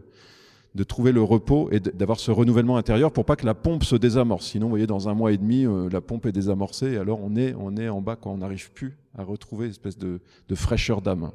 trouver 0.88 1.12
le 1.12 1.22
repos 1.22 1.68
et 1.72 1.78
d'avoir 1.78 2.18
ce 2.18 2.30
renouvellement 2.30 2.78
intérieur 2.78 3.12
pour 3.12 3.26
pas 3.26 3.36
que 3.36 3.44
la 3.44 3.52
pompe 3.52 3.84
se 3.84 3.94
désamorce. 3.94 4.46
Sinon, 4.46 4.66
vous 4.66 4.70
voyez, 4.70 4.86
dans 4.86 5.10
un 5.10 5.14
mois 5.14 5.32
et 5.32 5.36
demi, 5.36 5.66
euh, 5.66 5.90
la 5.92 6.00
pompe 6.00 6.24
est 6.24 6.32
désamorcée 6.32 6.92
et 6.92 6.96
alors 6.96 7.20
on 7.22 7.36
est, 7.36 7.52
en 7.88 8.00
bas, 8.00 8.16
quoi. 8.16 8.32
on 8.32 8.38
n'arrive 8.38 8.72
plus 8.72 8.96
à 9.14 9.24
retrouver 9.24 9.66
une 9.66 9.72
espèce 9.72 9.98
de 9.98 10.20
fraîcheur 10.54 11.02
d'âme. 11.02 11.32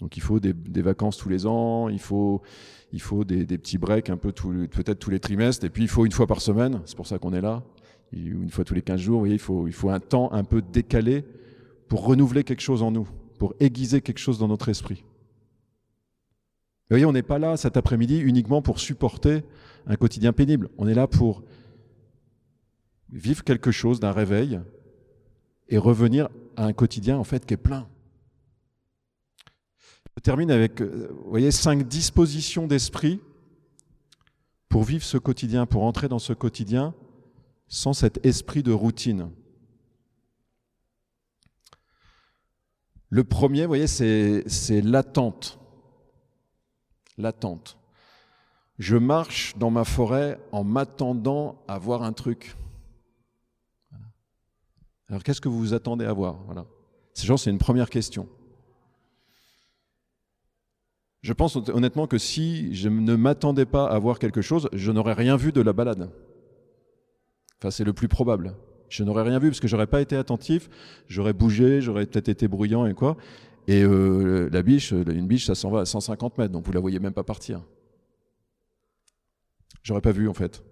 Donc 0.00 0.16
il 0.16 0.22
faut 0.22 0.38
des, 0.38 0.54
vacances 0.82 1.16
tous 1.16 1.28
les 1.28 1.46
ans, 1.46 1.88
il 1.88 1.98
faut, 1.98 2.40
il 2.92 3.00
faut 3.00 3.24
des, 3.24 3.44
des 3.44 3.58
petits 3.58 3.78
breaks 3.78 4.10
un 4.10 4.16
peu 4.16 4.32
peut-être 4.32 4.98
tous 4.98 5.10
les 5.10 5.18
trimestres, 5.18 5.64
et 5.64 5.70
puis 5.70 5.82
il 5.82 5.88
faut 5.88 6.06
une 6.06 6.12
fois 6.12 6.26
par 6.26 6.40
semaine, 6.40 6.80
c'est 6.84 6.96
pour 6.96 7.06
ça 7.06 7.18
qu'on 7.18 7.32
est 7.32 7.40
là, 7.40 7.64
une 8.12 8.50
fois 8.50 8.64
tous 8.64 8.74
les 8.74 8.82
15 8.82 9.00
jours, 9.00 9.14
vous 9.14 9.20
voyez, 9.20 9.34
il 9.34 9.40
faut, 9.40 9.66
il 9.66 9.72
faut 9.72 9.90
un 9.90 10.00
temps 10.00 10.32
un 10.32 10.44
peu 10.44 10.62
décalé 10.62 11.24
pour 11.88 12.04
renouveler 12.04 12.44
quelque 12.44 12.60
chose 12.60 12.82
en 12.82 12.90
nous, 12.90 13.08
pour 13.38 13.54
aiguiser 13.60 14.00
quelque 14.00 14.18
chose 14.18 14.38
dans 14.38 14.48
notre 14.48 14.68
esprit. 14.68 15.04
Vous 16.90 16.94
voyez, 16.94 17.04
on 17.04 17.12
n'est 17.12 17.22
pas 17.22 17.38
là 17.38 17.56
cet 17.56 17.76
après-midi 17.76 18.18
uniquement 18.18 18.62
pour 18.62 18.78
supporter 18.78 19.42
un 19.86 19.96
quotidien 19.96 20.32
pénible. 20.32 20.70
On 20.78 20.88
est 20.88 20.94
là 20.94 21.06
pour 21.06 21.42
vivre 23.12 23.44
quelque 23.44 23.70
chose 23.70 24.00
d'un 24.00 24.12
réveil 24.12 24.60
et 25.68 25.76
revenir 25.76 26.28
à 26.56 26.64
un 26.64 26.72
quotidien 26.72 27.18
en 27.18 27.24
fait 27.24 27.44
qui 27.44 27.54
est 27.54 27.58
plein. 27.58 27.86
Je 30.18 30.22
termine 30.24 30.50
avec, 30.50 30.80
euh, 30.80 31.50
cinq 31.52 31.86
dispositions 31.86 32.66
d'esprit 32.66 33.20
pour 34.68 34.82
vivre 34.82 35.04
ce 35.04 35.16
quotidien, 35.16 35.64
pour 35.64 35.84
entrer 35.84 36.08
dans 36.08 36.18
ce 36.18 36.32
quotidien 36.32 36.92
sans 37.68 37.92
cet 37.92 38.26
esprit 38.26 38.64
de 38.64 38.72
routine. 38.72 39.30
Le 43.10 43.22
premier, 43.22 43.64
voyez, 43.66 43.86
c'est 43.86 44.80
l'attente. 44.82 45.60
L'attente. 47.16 47.78
Je 48.80 48.96
marche 48.96 49.56
dans 49.56 49.70
ma 49.70 49.84
forêt 49.84 50.40
en 50.50 50.64
m'attendant 50.64 51.62
à 51.68 51.78
voir 51.78 52.02
un 52.02 52.12
truc. 52.12 52.56
Alors 55.08 55.22
qu'est-ce 55.22 55.40
que 55.40 55.48
vous 55.48 55.60
vous 55.60 55.74
attendez 55.74 56.06
à 56.06 56.12
voir? 56.12 56.42
Voilà. 56.46 56.66
Gens, 57.14 57.36
c'est 57.36 57.50
une 57.50 57.58
première 57.58 57.88
question. 57.88 58.28
Je 61.22 61.32
pense 61.32 61.56
honnêtement 61.56 62.06
que 62.06 62.18
si 62.18 62.74
je 62.74 62.88
ne 62.88 63.16
m'attendais 63.16 63.66
pas 63.66 63.86
à 63.86 63.98
voir 63.98 64.18
quelque 64.18 64.40
chose, 64.40 64.68
je 64.72 64.92
n'aurais 64.92 65.14
rien 65.14 65.36
vu 65.36 65.52
de 65.52 65.60
la 65.60 65.72
balade. 65.72 66.10
Enfin, 67.58 67.70
c'est 67.70 67.84
le 67.84 67.92
plus 67.92 68.08
probable. 68.08 68.54
Je 68.88 69.02
n'aurais 69.04 69.24
rien 69.24 69.38
vu 69.38 69.48
parce 69.48 69.60
que 69.60 69.68
j'aurais 69.68 69.86
pas 69.86 70.00
été 70.00 70.16
attentif, 70.16 70.70
j'aurais 71.08 71.32
bougé, 71.32 71.80
j'aurais 71.80 72.06
peut-être 72.06 72.28
été 72.28 72.48
bruyant 72.48 72.86
et 72.86 72.94
quoi. 72.94 73.16
Et 73.66 73.82
euh, 73.82 74.48
la 74.50 74.62
biche, 74.62 74.92
une 74.92 75.26
biche, 75.26 75.44
ça 75.44 75.54
s'en 75.54 75.70
va 75.70 75.80
à 75.80 75.84
150 75.84 76.38
mètres, 76.38 76.52
donc 76.52 76.64
vous 76.64 76.72
la 76.72 76.80
voyez 76.80 77.00
même 77.00 77.12
pas 77.12 77.24
partir. 77.24 77.62
J'aurais 79.82 80.00
pas 80.00 80.12
vu 80.12 80.28
en 80.28 80.34
fait. 80.34 80.62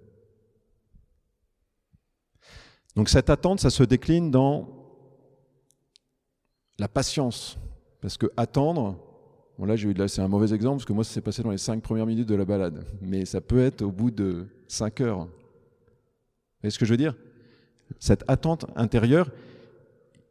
Donc 2.94 3.10
cette 3.10 3.28
attente, 3.28 3.60
ça 3.60 3.68
se 3.68 3.82
décline 3.82 4.30
dans 4.30 4.68
la 6.78 6.88
patience. 6.88 7.58
Parce 8.00 8.16
que 8.16 8.26
attendre, 8.36 8.98
là, 9.64 10.08
c'est 10.08 10.20
un 10.20 10.28
mauvais 10.28 10.54
exemple, 10.54 10.78
parce 10.78 10.84
que 10.84 10.92
moi, 10.92 11.04
ça 11.04 11.14
s'est 11.14 11.20
passé 11.20 11.42
dans 11.42 11.50
les 11.50 11.58
cinq 11.58 11.82
premières 11.82 12.06
minutes 12.06 12.28
de 12.28 12.34
la 12.34 12.44
balade. 12.44 12.84
Mais 13.00 13.24
ça 13.24 13.40
peut 13.40 13.60
être 13.60 13.82
au 13.82 13.90
bout 13.90 14.10
de 14.10 14.46
cinq 14.68 15.00
heures. 15.00 15.20
Vous 15.20 15.30
voyez 16.60 16.70
ce 16.70 16.78
que 16.78 16.84
je 16.84 16.90
veux 16.90 16.98
dire? 16.98 17.14
Cette 17.98 18.24
attente 18.28 18.66
intérieure, 18.76 19.30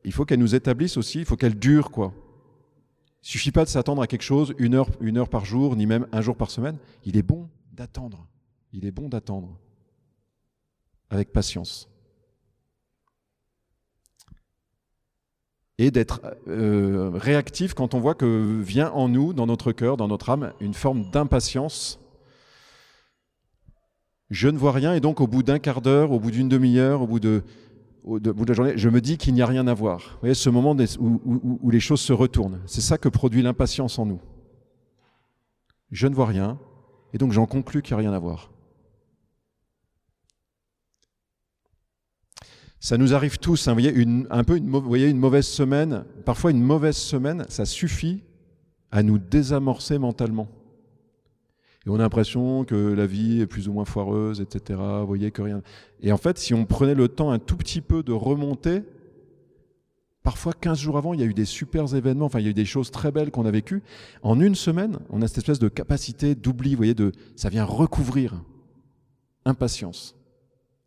il 0.04 0.12
faut 0.12 0.26
qu'elle 0.26 0.40
nous 0.40 0.54
établisse 0.54 0.98
aussi, 0.98 1.20
il 1.20 1.26
faut 1.26 1.38
qu'elle 1.38 1.58
dure, 1.58 1.90
quoi. 1.90 2.14
Il 3.24 3.28
suffit 3.28 3.52
pas 3.52 3.64
de 3.64 3.70
s'attendre 3.70 4.04
à 4.04 4.08
quelque 4.08 4.22
chose 4.22 4.54
une 4.60 4.76
heure, 4.76 4.90
une 5.02 5.18
heure 5.18 5.30
par 5.30 5.46
jour, 5.46 5.76
ni 5.76 5.88
même 5.88 6.06
un 6.12 6.22
jour 6.22 6.36
par 6.36 6.52
semaine. 6.52 6.78
Il 7.06 7.18
est 7.18 7.24
bon 7.24 7.50
d'attendre. 7.72 8.28
Il 8.72 8.86
est 8.86 8.92
bon 8.92 9.10
d'attendre. 9.10 9.58
Avec 11.10 11.32
patience. 11.32 11.90
Et 15.78 15.92
d'être 15.92 16.22
euh, 16.48 17.12
réactif 17.14 17.74
quand 17.74 17.94
on 17.94 18.00
voit 18.00 18.16
que 18.16 18.62
vient 18.62 18.92
en 18.92 19.10
nous, 19.10 19.34
dans 19.34 19.46
notre 19.46 19.72
cœur, 19.74 19.98
dans 19.98 20.08
notre 20.08 20.30
âme, 20.30 20.54
une 20.62 20.74
forme 20.74 21.10
d'impatience. 21.12 22.00
Je 24.30 24.48
ne 24.48 24.58
vois 24.58 24.72
rien 24.72 24.94
et 24.94 25.02
donc 25.02 25.20
au 25.20 25.28
bout 25.28 25.44
d'un 25.44 25.60
quart 25.60 25.82
d'heure, 25.82 26.12
au 26.12 26.20
bout 26.20 26.32
d'une 26.32 26.48
demi-heure, 26.48 27.02
au 27.02 27.08
bout 27.08 27.20
de, 27.20 27.44
au, 28.06 28.20
bout 28.20 28.46
de 28.46 28.50
la 28.50 28.54
journée, 28.54 28.74
je 28.76 28.90
me 28.90 29.02
dis 29.02 29.18
qu'il 29.18 29.34
n'y 29.34 29.42
a 29.42 29.46
rien 29.46 29.68
à 29.68 29.74
voir. 29.74 30.00
Vous 30.00 30.20
voyez, 30.22 30.36
ce 30.36 30.50
moment 30.50 30.76
où, 31.00 31.70
les 31.70 31.80
choses 31.80 32.02
se 32.02 32.14
retournent. 32.14 32.62
C'est 32.68 32.82
ça 32.82 32.98
que 32.98 33.10
produit 33.10 33.42
l'impatience 33.42 34.00
en 34.00 34.06
nous. 34.06 34.22
Je 35.92 36.08
ne 36.08 36.16
vois 36.16 36.28
rien, 36.28 36.60
et 37.14 37.18
donc 37.18 37.32
j'en 37.32 37.46
conclus 37.46 37.82
qu'il 37.82 37.96
n'y 37.96 38.04
a 38.04 38.08
rien 38.08 38.14
à 38.16 38.20
voir. 38.20 38.52
Ça 42.86 43.00
nous 43.00 43.16
arrive 43.16 43.40
tous, 43.40 43.68
hein, 43.68 43.72
vous 43.74 43.80
voyez, 43.82 43.92
une, 43.92 44.28
un 44.30 44.44
peu 44.44 44.58
une, 44.58 44.70
vous 44.70 44.80
voyez, 44.80 45.10
une 45.10 45.18
mauvaise 45.18 45.48
semaine, 45.48 46.06
parfois 46.24 46.52
une 46.52 46.62
mauvaise 46.62 46.96
semaine, 46.96 47.44
ça 47.50 47.66
suffit 47.66 48.22
à 48.92 49.02
nous 49.02 49.18
désamorcer 49.18 49.98
mentalement. 49.98 50.48
Et 51.84 51.90
on 51.90 51.96
a 51.96 52.04
l'impression 52.04 52.64
que 52.64 52.76
la 52.76 53.08
vie 53.08 53.42
est 53.42 53.48
plus 53.48 53.68
ou 53.68 53.74
moins 53.74 53.86
foireuse, 53.86 54.40
etc. 54.40 54.80
Vous 55.00 55.08
voyez 55.08 55.32
que 55.32 55.42
rien. 55.42 55.64
Et 56.04 56.12
en 56.12 56.18
fait, 56.18 56.38
si 56.38 56.54
on 56.54 56.66
prenait 56.66 56.94
le 56.94 57.08
temps 57.08 57.32
un 57.32 57.40
tout 57.40 57.58
petit 57.58 57.82
peu 57.82 58.04
de 58.04 58.12
remonter, 58.12 58.84
parfois 60.22 60.54
15 60.54 60.78
jours 60.78 61.00
avant, 61.00 61.16
il 61.16 61.22
y 61.22 61.24
a 61.24 61.26
eu 61.26 61.34
des 61.34 61.46
super 61.46 61.96
événements, 61.96 62.28
enfin 62.28 62.40
il 62.40 62.44
y 62.46 62.48
a 62.50 62.52
eu 62.52 62.54
des 62.54 62.66
choses 62.66 62.92
très 62.92 63.12
belles 63.12 63.32
qu'on 63.32 63.48
a 63.48 63.52
vécues. 63.52 63.82
En 64.22 64.40
une 64.40 64.54
semaine, 64.54 65.00
on 65.10 65.24
a 65.24 65.28
cette 65.28 65.40
espèce 65.40 65.58
de 65.58 65.70
capacité 65.70 66.36
d'oubli, 66.36 66.76
vous 66.76 66.78
voyez, 66.78 66.94
de, 66.94 67.14
ça 67.36 67.50
vient 67.50 67.66
recouvrir. 67.66 68.44
Impatience. 69.44 70.16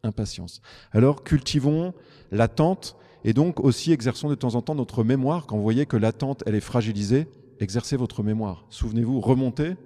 Impatience. 0.02 0.61
Alors 0.93 1.25
cultivons 1.25 1.93
l'attente 2.31 2.97
et 3.25 3.33
donc 3.33 3.61
aussi 3.61 3.93
exerçons 3.93 4.28
de 4.28 4.35
temps 4.35 4.55
en 4.55 4.62
temps 4.62 4.75
notre 4.75 5.02
mémoire. 5.05 5.47
Quand 5.47 5.57
vous 5.57 5.62
voyez 5.62 5.87
que 5.87 5.97
l'attente, 5.97 6.45
elle 6.47 6.55
est 6.55 6.61
fragilisée, 6.61 7.28
exercez 7.61 7.97
votre 7.97 8.23
mémoire. 8.23 8.67
Souvenez-vous, 8.71 9.21
remontez 9.21 9.76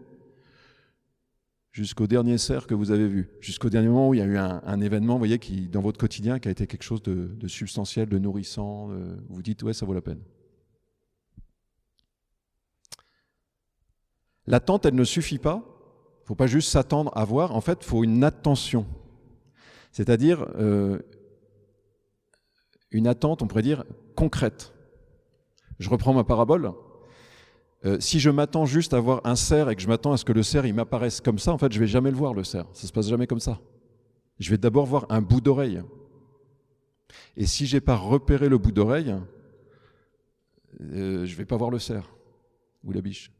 jusqu'au 1.73 2.07
dernier 2.07 2.37
cerf 2.37 2.67
que 2.67 2.75
vous 2.75 2.91
avez 2.91 3.09
vu, 3.09 3.31
jusqu'au 3.41 3.71
dernier 3.71 3.89
moment 3.89 4.11
où 4.11 4.15
il 4.15 4.19
y 4.19 4.23
a 4.23 4.27
eu 4.27 4.37
un, 4.37 4.81
événement, 4.83 5.15
vous 5.15 5.21
voyez, 5.21 5.39
qui, 5.39 5.69
dans 5.69 5.81
votre 5.81 5.99
quotidien, 5.99 6.39
qui 6.39 6.49
a 6.49 6.51
été 6.51 6.67
quelque 6.67 6.83
chose 6.83 7.03
de, 7.03 7.49
substantiel, 7.49 8.11
de 8.11 8.19
nourrissant, 8.19 8.91
vous 9.31 9.41
dites, 9.41 9.63
ouais, 9.63 9.73
ça 9.73 9.87
vaut 9.87 9.95
la 9.95 10.03
peine. 10.03 10.21
L'attente, 14.47 14.87
elle 14.87 14.95
ne 14.95 15.05
suffit 15.05 15.39
pas. 15.39 15.63
Il 15.65 16.23
ne 16.23 16.27
faut 16.27 16.35
pas 16.35 16.47
juste 16.47 16.71
s'attendre 16.71 17.11
à 17.17 17.25
voir. 17.25 17.55
En 17.55 17.61
fait, 17.61 17.79
il 17.83 17.87
faut 17.87 18.05
une 18.05 18.25
attention. 18.25 18.87
C'est-à-dire 19.93 20.47
euh, 20.57 20.99
une 22.91 23.07
attente, 23.07 23.43
on 23.43 23.47
pourrait 23.47 23.63
dire, 23.63 23.85
concrète. 24.17 24.73
Je 25.79 25.89
reprends 25.91 26.15
ma 26.15 26.25
parabole. 26.25 26.73
Euh, 27.85 27.99
si 28.01 28.21
je 28.21 28.31
m'attends 28.31 28.65
juste 28.65 28.95
à 28.95 29.01
voir 29.01 29.21
un 29.25 29.37
cerf 29.37 29.69
et 29.69 29.77
que 29.77 29.83
je 29.83 29.89
m'attends 29.89 30.13
à 30.13 30.17
ce 30.17 30.25
que 30.25 30.33
le 30.33 30.43
cerf 30.43 30.67
il 30.67 30.75
m'apparaisse 30.75 31.21
comme 31.21 31.39
ça, 31.39 31.53
en 31.53 31.59
fait, 31.59 31.73
je 31.73 31.79
vais 31.79 31.87
jamais 31.87 32.11
le 32.11 32.17
voir 32.17 32.33
le 32.33 32.45
cerf. 32.45 32.67
Ça 32.73 32.87
se 32.87 32.93
passe 32.93 33.09
jamais 33.09 33.27
comme 33.27 33.41
ça. 33.41 33.61
Je 34.39 34.51
vais 34.51 34.59
d'abord 34.59 34.87
voir 34.87 35.07
un 35.11 35.21
bout 35.21 35.41
d'oreille. 35.41 35.83
Et 37.37 37.47
si 37.47 37.67
j'ai 37.67 37.81
pas 37.81 37.97
repéré 37.97 38.49
le 38.49 38.57
bout 38.57 38.73
d'oreille, 38.73 39.15
euh, 40.81 41.27
je 41.27 41.37
vais 41.37 41.45
pas 41.45 41.57
voir 41.57 41.71
le 41.71 41.79
cerf 41.79 42.15
ou 42.83 42.93
la 42.93 43.03
biche. 43.03 43.31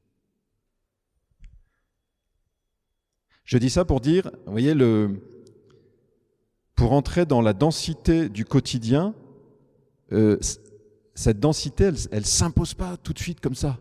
Je 3.45 3.59
dis 3.59 3.71
ça 3.71 3.85
pour 3.85 4.01
dire, 4.01 4.31
vous 4.47 4.53
voyez, 4.53 4.75
le, 4.75 5.21
pour 6.75 6.93
entrer 6.93 7.27
dans 7.27 7.41
la 7.41 7.53
densité 7.53 8.29
du 8.29 8.45
quotidien, 8.45 9.15
euh, 10.13 10.39
cette 11.15 11.41
densité, 11.41 11.91
elle 12.11 12.21
ne 12.21 12.27
s'impose 12.27 12.75
pas 12.75 12.97
tout 12.97 13.13
de 13.13 13.19
suite 13.19 13.41
comme 13.41 13.55
ça 13.55 13.79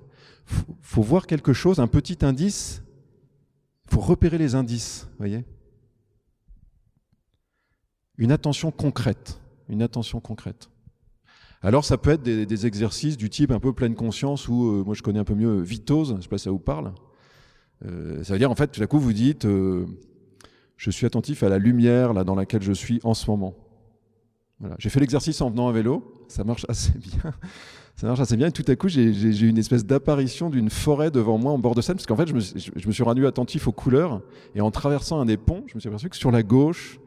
faut, 0.51 0.75
faut 0.81 1.01
voir 1.01 1.27
quelque 1.27 1.53
chose, 1.53 1.79
un 1.79 1.87
petit 1.87 2.19
indice. 2.21 2.83
Faut 3.89 3.99
repérer 3.99 4.37
les 4.37 4.55
indices, 4.55 5.07
voyez 5.17 5.43
Une 8.17 8.31
attention 8.31 8.71
concrète, 8.71 9.41
une 9.67 9.81
attention 9.81 10.21
concrète. 10.21 10.69
Alors 11.61 11.85
ça 11.85 11.97
peut 11.97 12.11
être 12.11 12.23
des, 12.23 12.65
exercices 12.65 13.17
du 13.17 13.29
type 13.29 13.51
un 13.51 13.59
peu 13.59 13.73
pleine 13.73 13.93
conscience 13.93 14.47
ou 14.47 14.65
euh, 14.65 14.83
moi 14.83 14.95
je 14.95 15.03
connais 15.03 15.19
un 15.19 15.23
peu 15.23 15.35
mieux 15.35 15.61
Vitose, 15.61 16.15
je 16.17 16.21
sais 16.21 16.29
pas 16.29 16.37
si 16.37 16.45
ça 16.45 16.51
vous 16.51 16.59
parle. 16.59 16.93
Euh, 17.85 18.23
ça 18.23 18.33
veut 18.33 18.39
dire 18.39 18.49
en 18.49 18.55
fait 18.55 18.71
tout 18.71 18.81
à 18.81 18.87
coup 18.87 18.99
vous 18.99 19.13
dites 19.13 19.45
euh, 19.45 19.85
je 20.81 20.89
suis 20.89 21.05
attentif 21.05 21.43
à 21.43 21.49
la 21.49 21.59
lumière 21.59 22.11
là 22.11 22.23
dans 22.23 22.33
laquelle 22.33 22.63
je 22.63 22.73
suis 22.73 22.99
en 23.03 23.13
ce 23.13 23.29
moment. 23.29 23.53
Voilà. 24.59 24.75
J'ai 24.79 24.89
fait 24.89 24.99
l'exercice 24.99 25.39
en 25.39 25.51
venant 25.51 25.67
à 25.67 25.71
vélo, 25.71 26.25
ça 26.27 26.43
marche 26.43 26.65
assez 26.69 26.93
bien. 26.97 27.33
Ça 27.97 28.07
marche 28.07 28.21
assez 28.21 28.37
bien. 28.37 28.47
Et 28.47 28.51
tout 28.51 28.63
à 28.67 28.75
coup, 28.75 28.87
j'ai 28.87 29.11
eu 29.11 29.47
une 29.47 29.57
espèce 29.57 29.85
d'apparition 29.85 30.49
d'une 30.49 30.69
forêt 30.69 31.11
devant 31.11 31.37
moi 31.37 31.51
en 31.51 31.59
bord 31.59 31.75
de 31.75 31.81
Seine, 31.81 31.97
parce 31.97 32.07
qu'en 32.07 32.15
fait, 32.15 32.25
je 32.25 32.33
me, 32.33 32.91
suis 32.91 33.03
rendu 33.03 33.27
attentif 33.27 33.67
aux 33.67 33.73
couleurs. 33.73 34.21
Et 34.55 34.61
en 34.61 34.71
traversant 34.71 35.19
un 35.19 35.25
des 35.25 35.35
ponts, 35.37 35.65
je 35.67 35.75
me 35.75 35.81
suis 35.81 35.89
aperçu 35.89 36.09
que 36.09 36.15
sur 36.15 36.31
la 36.31 36.41
gauche, 36.41 36.99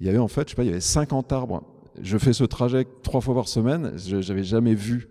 il 0.00 0.06
y 0.06 0.10
avait 0.10 0.18
en 0.18 0.28
fait, 0.28 0.48
je 0.48 0.50
sais 0.50 0.56
pas, 0.56 0.64
il 0.64 0.66
y 0.66 0.70
avait 0.70 0.80
50 0.80 1.32
arbres. 1.32 1.62
Je 2.02 2.18
fais 2.18 2.34
ce 2.34 2.44
trajet 2.44 2.86
trois 3.02 3.20
fois 3.20 3.34
par 3.34 3.48
semaine. 3.48 3.96
Je 3.96 4.16
n'avais 4.16 4.42
jamais 4.42 4.74
vu 4.74 5.08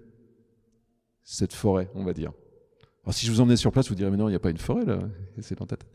cette 1.23 1.53
forêt, 1.53 1.89
on 1.95 2.03
va 2.03 2.13
dire. 2.13 2.33
Alors, 3.03 3.13
si 3.13 3.25
je 3.25 3.31
vous 3.31 3.41
emmenais 3.41 3.55
sur 3.55 3.71
place, 3.71 3.87
vous 3.87 3.95
direz, 3.95 4.11
mais 4.11 4.17
non, 4.17 4.27
il 4.27 4.31
n'y 4.31 4.35
a 4.37 4.39
pas 4.39 4.51
une 4.51 4.57
forêt 4.57 4.85
là, 4.85 4.99
c'est 5.39 5.57
dans 5.57 5.65
ta 5.65 5.77
tête. 5.77 5.89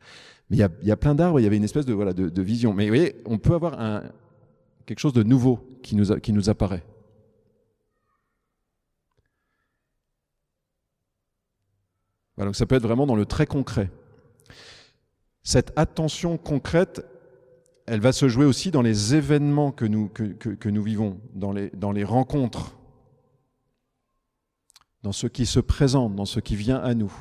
Mais 0.51 0.57
il 0.57 0.87
y 0.87 0.91
a, 0.91 0.97
plein 0.97 1.15
d'arbres, 1.15 1.41
il 1.41 1.43
y 1.43 1.47
avait 1.47 1.59
une 1.59 1.65
espèce 1.65 1.85
de, 1.85 1.93
voilà, 1.93 2.15
de, 2.15 2.43
vision. 2.43 2.73
Mais 2.73 2.85
vous 2.85 2.95
voyez, 2.95 3.17
on 3.27 3.39
peut 3.39 3.55
avoir 3.55 4.03
quelque 4.87 4.99
chose 4.99 5.13
de 5.13 5.23
nouveau 5.23 5.61
qui 5.83 5.95
nous, 5.95 6.19
qui 6.21 6.33
nous 6.33 6.49
apparaît. 6.49 6.85
donc 12.45 12.55
ça 12.55 12.67
peut 12.67 12.77
être 12.77 12.83
vraiment 12.83 13.07
dans 13.07 13.17
le 13.17 13.27
très 13.27 13.47
concret. 13.47 13.91
Cette 15.43 15.73
attention 15.77 16.39
concrète, 16.39 17.05
elle 17.87 18.01
va 18.01 18.13
se 18.13 18.29
jouer 18.29 18.45
aussi 18.45 18.71
dans 18.71 18.83
les 18.83 19.15
événements 19.15 19.73
que 19.73 19.85
nous, 19.85 20.09
que, 20.09 20.69
nous 20.69 20.83
vivons, 20.83 21.21
dans 21.35 21.53
les, 21.53 21.71
dans 21.71 21.91
les 21.91 22.05
rencontres, 22.05 22.77
dans 25.03 25.13
ce 25.13 25.27
qui 25.27 25.47
se 25.47 25.61
présente, 25.61 26.15
dans 26.15 26.27
ce 26.27 26.39
qui 26.39 26.55
vient 26.55 26.79
à 26.79 26.95
nous. 26.95 27.13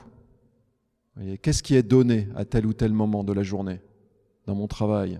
Qu'est-ce 1.42 1.64
qui 1.64 1.76
est 1.76 1.84
donné 1.84 2.28
à 2.36 2.46
tel 2.46 2.66
ou 2.66 2.74
tel 2.74 2.94
moment 2.94 3.24
de 3.24 3.34
la 3.34 3.44
journée, 3.44 3.82
dans 4.46 4.56
mon 4.56 4.68
travail, 4.68 5.20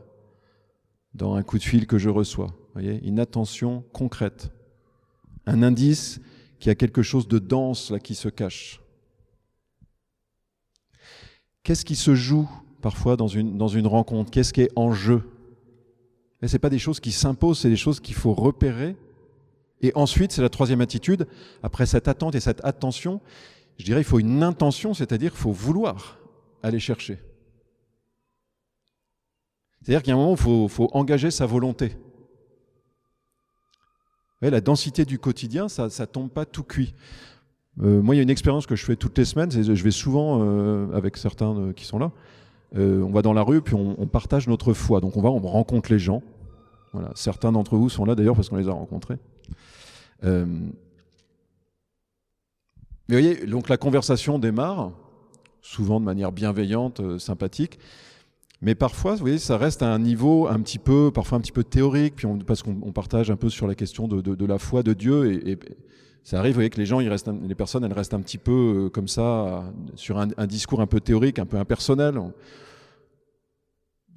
dans 1.14 1.34
un 1.34 1.44
coup 1.44 1.58
de 1.58 1.64
fil 1.64 1.88
que 1.88 1.98
je 1.98 2.10
reçois? 2.10 2.54
Une 2.76 3.20
attention 3.20 3.84
concrète, 3.94 4.52
un 5.46 5.64
indice 5.64 6.20
qui 6.60 6.70
a 6.70 6.76
quelque 6.76 7.02
chose 7.02 7.28
de 7.28 7.40
dense 7.40 7.92
là 7.92 8.00
qui 8.00 8.14
se 8.14 8.30
cache. 8.30 8.82
Qu'est-ce 11.64 11.86
qui 11.86 11.96
se 11.96 12.14
joue 12.16 12.48
parfois 12.82 13.18
dans 13.18 13.28
une, 13.28 13.58
dans 13.58 13.68
une 13.68 13.88
rencontre? 13.88 14.30
Qu'est-ce 14.30 14.54
qui 14.54 14.62
est 14.62 14.72
en 14.76 14.92
jeu? 14.92 15.24
Ce 16.44 16.54
n'est 16.54 16.60
pas 16.60 16.70
des 16.70 16.80
choses 16.80 17.00
qui 17.00 17.12
s'imposent, 17.12 17.60
c'est 17.60 17.70
des 17.70 17.76
choses 17.76 18.00
qu'il 18.00 18.16
faut 18.16 18.34
repérer. 18.34 18.96
Et 19.82 19.92
ensuite, 19.96 20.32
c'est 20.32 20.42
la 20.42 20.50
troisième 20.50 20.82
attitude, 20.82 21.28
après 21.64 21.86
cette 21.86 22.08
attente 22.08 22.36
et 22.36 22.40
cette 22.40 22.64
attention, 22.64 23.22
je 23.78 23.86
dirais 23.86 24.02
il 24.02 24.06
faut 24.06 24.20
une 24.20 24.44
intention, 24.44 24.94
c'est-à-dire 24.94 25.32
qu'il 25.32 25.40
faut 25.40 25.52
vouloir 25.52 26.20
aller 26.64 26.80
chercher. 26.80 27.20
C'est-à-dire 29.82 30.02
qu'il 30.02 30.10
y 30.10 30.12
a 30.12 30.16
un 30.16 30.20
moment 30.20 30.32
où 30.32 30.64
il 30.66 30.70
faut, 30.70 30.90
engager 30.94 31.32
sa 31.32 31.46
volonté. 31.46 31.96
la 34.42 34.62
densité 34.62 35.06
du 35.06 35.18
quotidien, 35.18 35.70
ça 35.70 35.86
ne 35.86 36.06
tombe 36.06 36.30
pas 36.30 36.46
tout 36.46 36.64
cuit. 36.64 36.94
Euh, 37.82 38.02
moi, 38.02 38.16
il 38.16 38.18
y 38.18 38.20
a 38.20 38.24
une 38.24 38.30
expérience 38.30 38.66
que 38.66 38.76
je 38.76 38.84
fais 38.84 38.96
toutes 38.96 39.18
les 39.18 39.26
semaines. 39.26 39.52
Je 39.52 39.84
vais 39.84 39.92
souvent 39.92 40.42
euh, 40.42 40.92
avec 40.94 41.16
certains 41.18 41.56
euh, 41.56 41.74
qui 41.74 41.86
sont 41.86 42.00
là. 42.00 42.12
on 42.76 43.12
va 43.12 43.22
dans 43.22 43.34
la 43.34 43.44
rue, 43.44 43.62
puis 43.62 43.76
on, 43.76 44.08
partage 44.08 44.48
notre 44.48 44.74
foi. 44.74 45.00
Donc 45.00 45.16
on 45.16 45.22
va, 45.22 45.30
on 45.30 45.40
rencontre 45.40 45.92
les 45.92 46.00
gens. 46.00 46.22
Certains 47.14 47.52
d'entre 47.52 47.78
vous 47.78 47.90
sont 47.90 48.06
là 48.06 48.16
d'ailleurs 48.16 48.36
parce 48.36 48.50
qu'on 48.50 48.56
les 48.56 48.68
a 48.68 48.72
rencontrés. 48.72 49.18
Mais 53.10 53.16
vous 53.16 53.28
voyez, 53.28 53.46
donc 53.46 53.70
la 53.70 53.78
conversation 53.78 54.40
démarre, 54.40 54.92
souvent 55.62 56.00
de 56.00 56.06
manière 56.06 56.32
bienveillante, 56.32 57.00
euh, 57.00 57.20
sympathique, 57.20 57.80
mais 58.62 58.74
parfois, 58.74 59.14
vous 59.14 59.20
voyez, 59.20 59.38
ça 59.38 59.58
reste 59.58 59.84
à 59.84 59.94
un 59.94 60.00
niveau 60.00 60.48
un 60.48 60.60
petit 60.62 60.80
peu, 60.80 61.12
parfois 61.14 61.38
un 61.38 61.42
petit 61.42 61.52
peu 61.52 61.64
théorique, 61.64 62.16
puis 62.16 62.26
on, 62.26 62.40
parce 62.40 62.64
qu'on 62.64 62.92
partage 62.92 63.30
un 63.30 63.36
peu 63.36 63.50
sur 63.50 63.68
la 63.68 63.76
question 63.76 64.08
de, 64.08 64.46
la 64.46 64.58
foi 64.58 64.82
de 64.82 64.94
Dieu, 64.94 65.48
et, 65.48 65.58
ça 66.24 66.40
arrive, 66.40 66.54
vous 66.54 66.58
voyez, 66.58 66.70
que 66.70 66.80
les 66.80 66.86
gens, 66.86 66.98
restent, 66.98 67.30
les 67.48 67.56
personnes, 67.56 67.86
elles 67.86 67.94
restent 67.94 68.14
un 68.14 68.20
petit 68.20 68.38
peu 68.38 68.52
euh, 68.52 68.90
comme 68.90 69.08
ça, 69.08 69.64
sur 69.96 70.18
un, 70.18 70.48
discours 70.48 70.82
un 70.82 70.88
peu 70.88 71.00
théorique, 71.00 71.40
un 71.40 71.46
peu 71.46 71.56
impersonnel. 71.58 72.20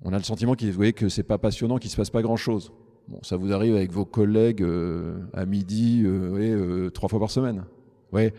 On, 0.03 0.13
a 0.13 0.19
le 0.19 0.25
sentiment 0.25 0.57
vous 0.59 0.73
voyez, 0.73 0.93
que 0.93 1.09
c'est 1.09 1.23
pas 1.23 1.39
passionnant, 1.39 1.79
qu'il 1.79 1.91
se 1.91 1.97
passe 1.97 2.11
pas 2.11 2.23
grand-chose. 2.23 2.73
Bon, 3.07 3.21
ça 3.23 3.37
vous 3.37 3.53
arrive 3.53 3.77
avec 3.77 3.93
vos 3.93 4.05
collègues 4.05 4.63
euh, 4.63 5.21
à 5.35 5.47
midi, 5.47 6.03
euh, 6.05 6.91
trois 6.91 7.09
fois 7.09 7.21
par 7.21 7.31
semaine. 7.31 7.65
Ouais, 8.13 8.35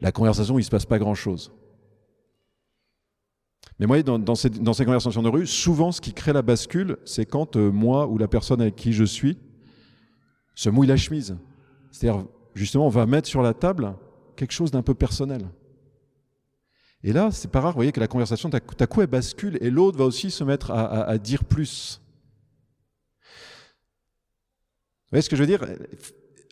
la 0.00 0.12
conversation, 0.12 0.58
il 0.58 0.64
se 0.64 0.70
passe 0.70 0.86
pas 0.86 0.98
grand-chose. 0.98 1.52
Mais 3.78 3.86
moi, 3.86 4.02
dans, 4.02 4.18
dans, 4.18 4.34
ces, 4.34 4.50
conversations 4.50 5.22
de 5.22 5.28
rue, 5.28 5.46
souvent, 5.46 5.92
ce 5.92 6.00
qui 6.00 6.12
crée 6.12 6.32
la 6.32 6.42
bascule, 6.42 6.98
c'est 7.04 7.26
quand 7.26 7.56
euh, 7.56 7.70
moi 7.70 8.06
ou 8.08 8.18
la 8.18 8.26
personne 8.26 8.60
avec 8.60 8.74
qui 8.74 8.92
je 8.92 9.04
suis 9.04 9.38
se 10.54 10.68
mouille 10.68 10.88
la 10.88 10.96
chemise. 10.96 11.36
C'est-à-dire, 11.92 12.26
justement, 12.54 12.86
on 12.86 12.90
va 12.90 13.06
mettre 13.06 13.28
sur 13.28 13.42
la 13.42 13.54
table 13.54 13.94
quelque 14.34 14.52
chose 14.52 14.72
d'un 14.72 14.82
peu 14.82 14.94
personnel. 14.94 15.48
Et 17.04 17.12
là, 17.12 17.30
c'est 17.30 17.50
pas 17.50 17.60
rare, 17.60 17.72
vous 17.72 17.78
voyez, 17.78 17.92
que 17.92 18.00
la 18.00 18.08
conversation, 18.08 18.50
à 18.50 18.86
coup, 18.86 19.00
elle 19.00 19.06
bascule 19.06 19.58
et 19.60 19.70
l'autre 19.70 19.96
va 19.96 20.04
aussi 20.04 20.32
se 20.32 20.42
mettre 20.42 20.72
à, 20.72 21.16
dire 21.18 21.44
plus. 21.44 22.02
Vous 25.04 25.12
voyez 25.12 25.22
ce 25.22 25.30
que 25.30 25.36
je 25.36 25.42
veux 25.42 25.46
dire? 25.46 25.64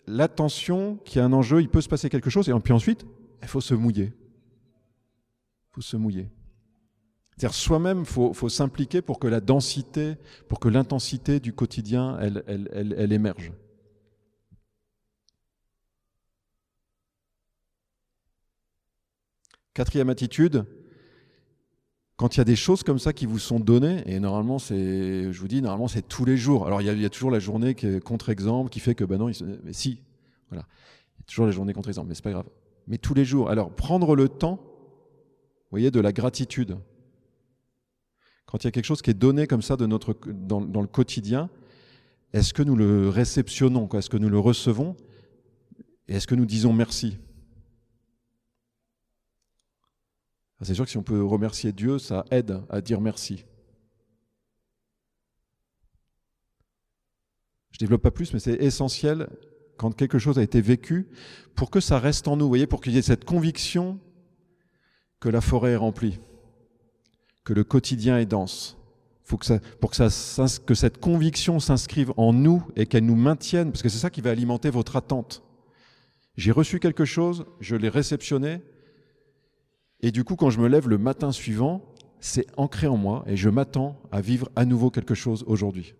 L'attention, 0.07 0.97
qui 1.03 1.19
a 1.19 1.25
un 1.25 1.33
enjeu, 1.33 1.59
il 1.59 1.67
peut 1.67 1.81
se 1.81 1.89
passer 1.89 2.09
quelque 2.09 2.29
chose, 2.29 2.47
et 2.47 2.53
puis 2.61 2.71
ensuite, 2.71 3.05
il 3.41 3.47
faut 3.47 3.61
se 3.61 3.73
mouiller. 3.73 4.13
Il 5.69 5.73
faut 5.73 5.81
se 5.81 5.97
mouiller. 5.97 6.29
C'est-à-dire 7.37 7.53
soi-même, 7.53 7.99
il 7.99 8.05
faut, 8.05 8.33
faut 8.33 8.49
s'impliquer 8.49 9.01
pour 9.01 9.19
que 9.19 9.27
la 9.27 9.41
densité, 9.41 10.15
pour 10.47 10.59
que 10.59 10.69
l'intensité 10.69 11.39
du 11.39 11.53
quotidien, 11.53 12.17
elle, 12.19 12.43
elle, 12.47 12.69
elle, 12.73 12.95
elle 12.97 13.13
émerge. 13.13 13.51
Quatrième 19.75 20.09
attitude, 20.09 20.65
quand 22.15 22.35
il 22.35 22.39
y 22.39 22.41
a 22.41 22.45
des 22.45 22.55
choses 22.55 22.81
comme 22.81 22.97
ça 22.97 23.13
qui 23.13 23.27
vous 23.27 23.37
sont 23.37 23.59
données, 23.59 24.01
et 24.07 24.19
normalement 24.19 24.57
c'est, 24.57 25.31
je 25.31 25.39
vous 25.39 25.47
dis, 25.47 25.61
normalement 25.61 25.87
c'est 25.87 26.01
tous 26.01 26.25
les 26.25 26.35
jours. 26.35 26.65
Alors 26.65 26.81
il 26.81 26.99
y, 26.99 27.05
a, 27.05 27.09
toujours 27.11 27.29
la 27.29 27.37
journée 27.37 27.75
contre-exemple, 27.99 28.71
qui 28.71 28.79
fait 28.79 28.95
que, 28.95 29.03
ben 29.03 29.19
non, 29.19 29.29
il, 29.29 29.59
mais 29.63 29.73
si, 29.73 30.01
voilà. 30.49 30.65
Il 31.17 31.21
y 31.21 31.23
a 31.23 31.25
toujours 31.27 31.45
la 31.45 31.51
journée 31.51 31.73
contre-exemple, 31.73 32.09
mais 32.09 32.15
c'est 32.15 32.23
pas 32.23 32.31
grave. 32.31 32.47
Mais 32.87 32.97
tous 32.97 33.13
les 33.13 33.25
jours. 33.25 33.49
Alors 33.49 33.71
prendre 33.71 34.15
le 34.15 34.29
temps, 34.29 34.55
vous 34.55 35.71
voyez, 35.71 35.91
de 35.91 35.99
la 35.99 36.13
gratitude 36.13 36.77
quand 38.47 38.63
il 38.63 38.67
y 38.67 38.69
a 38.69 38.71
quelque 38.71 38.85
chose 38.85 39.01
qui 39.01 39.11
est 39.11 39.13
donné 39.13 39.45
comme 39.45 39.61
ça 39.61 39.75
dans, 39.75 40.61
dans 40.61 40.81
le 40.81 40.87
quotidien, 40.87 41.49
est-ce 42.33 42.53
que 42.53 42.63
nous 42.63 42.77
le 42.77 43.09
réceptionnons 43.09 43.89
Est-ce 43.89 44.09
que 44.09 44.17
nous 44.17 44.29
le 44.29 44.39
recevons? 44.39 44.95
Et 46.07 46.15
est-ce 46.15 46.27
que 46.27 46.35
nous 46.35 46.45
disons 46.45 46.71
merci? 46.71 47.17
C'est 50.61 50.73
sûr 50.73 50.85
que 50.85 50.91
si 50.91 50.97
on 50.97 51.03
peut 51.03 51.23
remercier 51.23 51.73
Dieu, 51.73 51.99
ça 51.99 52.25
aide 52.31 52.61
à 52.69 52.79
dire 52.81 53.01
merci. 53.01 53.45
Je 57.71 57.77
développe 57.79 58.01
pas 58.01 58.11
plus, 58.11 58.33
mais 58.33 58.39
c'est 58.39 58.55
essentiel 58.55 59.29
quand 59.77 59.95
quelque 59.95 60.19
chose 60.19 60.39
a 60.39 60.43
été 60.43 60.61
vécu 60.61 61.07
pour 61.55 61.69
que 61.69 61.79
ça 61.79 61.99
reste 61.99 62.27
en 62.27 62.37
nous, 62.37 62.65
pour 62.67 62.81
qu'il 62.81 62.93
y 62.93 62.97
ait 62.97 63.01
cette 63.01 63.25
conviction 63.25 63.99
que 65.19 65.29
la 65.29 65.41
forêt 65.41 65.71
est 65.71 65.77
remplie 65.77 66.19
que 67.47 67.53
le 67.53 67.63
quotidien 67.63 68.17
est 68.17 68.25
dense. 68.25 68.77
Que 69.25 69.57
pour 69.79 69.91
que 69.91 70.73
cette 70.73 70.97
conviction 70.97 71.61
s'inscrive 71.61 72.11
en 72.17 72.33
nous 72.33 72.61
et 72.75 72.85
qu'elle 72.85 73.05
nous 73.05 73.15
maintienne, 73.15 73.71
parce 73.71 73.81
que 73.81 73.87
c'est 73.87 73.99
ça 73.99 74.09
qui 74.09 74.19
va 74.19 74.31
alimenter 74.31 74.69
votre 74.69 74.97
attente. 74.97 75.43
J'ai 76.35 76.51
reçu 76.51 76.79
quelque 76.81 77.05
chose, 77.05 77.45
je 77.61 77.77
l'ai 77.77 77.87
réceptionné, 77.87 78.61
et 80.01 80.11
du 80.11 80.25
coup, 80.25 80.35
quand 80.35 80.49
je 80.49 80.59
me 80.59 80.67
lève 80.67 80.89
le 80.89 80.97
matin 80.97 81.31
suivant, 81.31 81.93
c'est 82.19 82.47
ancré 82.57 82.87
en 82.87 82.97
moi 82.97 83.23
et 83.27 83.37
je 83.37 83.47
m'attends 83.47 83.97
à 84.11 84.19
vivre 84.19 84.49
à 84.57 84.65
nouveau 84.65 84.91
quelque 84.91 85.15
chose 85.15 85.45
aujourd'hui. 85.47 85.95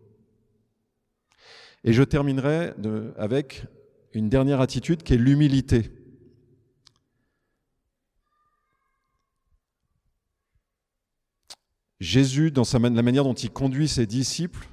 Et 1.88 1.94
je 1.94 2.04
terminerai 2.04 2.74
avec 3.18 3.64
une 4.12 4.28
dernière 4.28 4.60
attitude 4.60 5.04
qui 5.04 5.14
est 5.14 5.18
l'humilité. 5.18 5.90
Jésus, 12.02 12.52
dans 12.52 12.64
la 12.74 13.02
manière 13.02 13.24
dont 13.24 13.34
il 13.34 13.50
conduit 13.52 13.88
ses 13.88 14.06
disciples, 14.06 14.68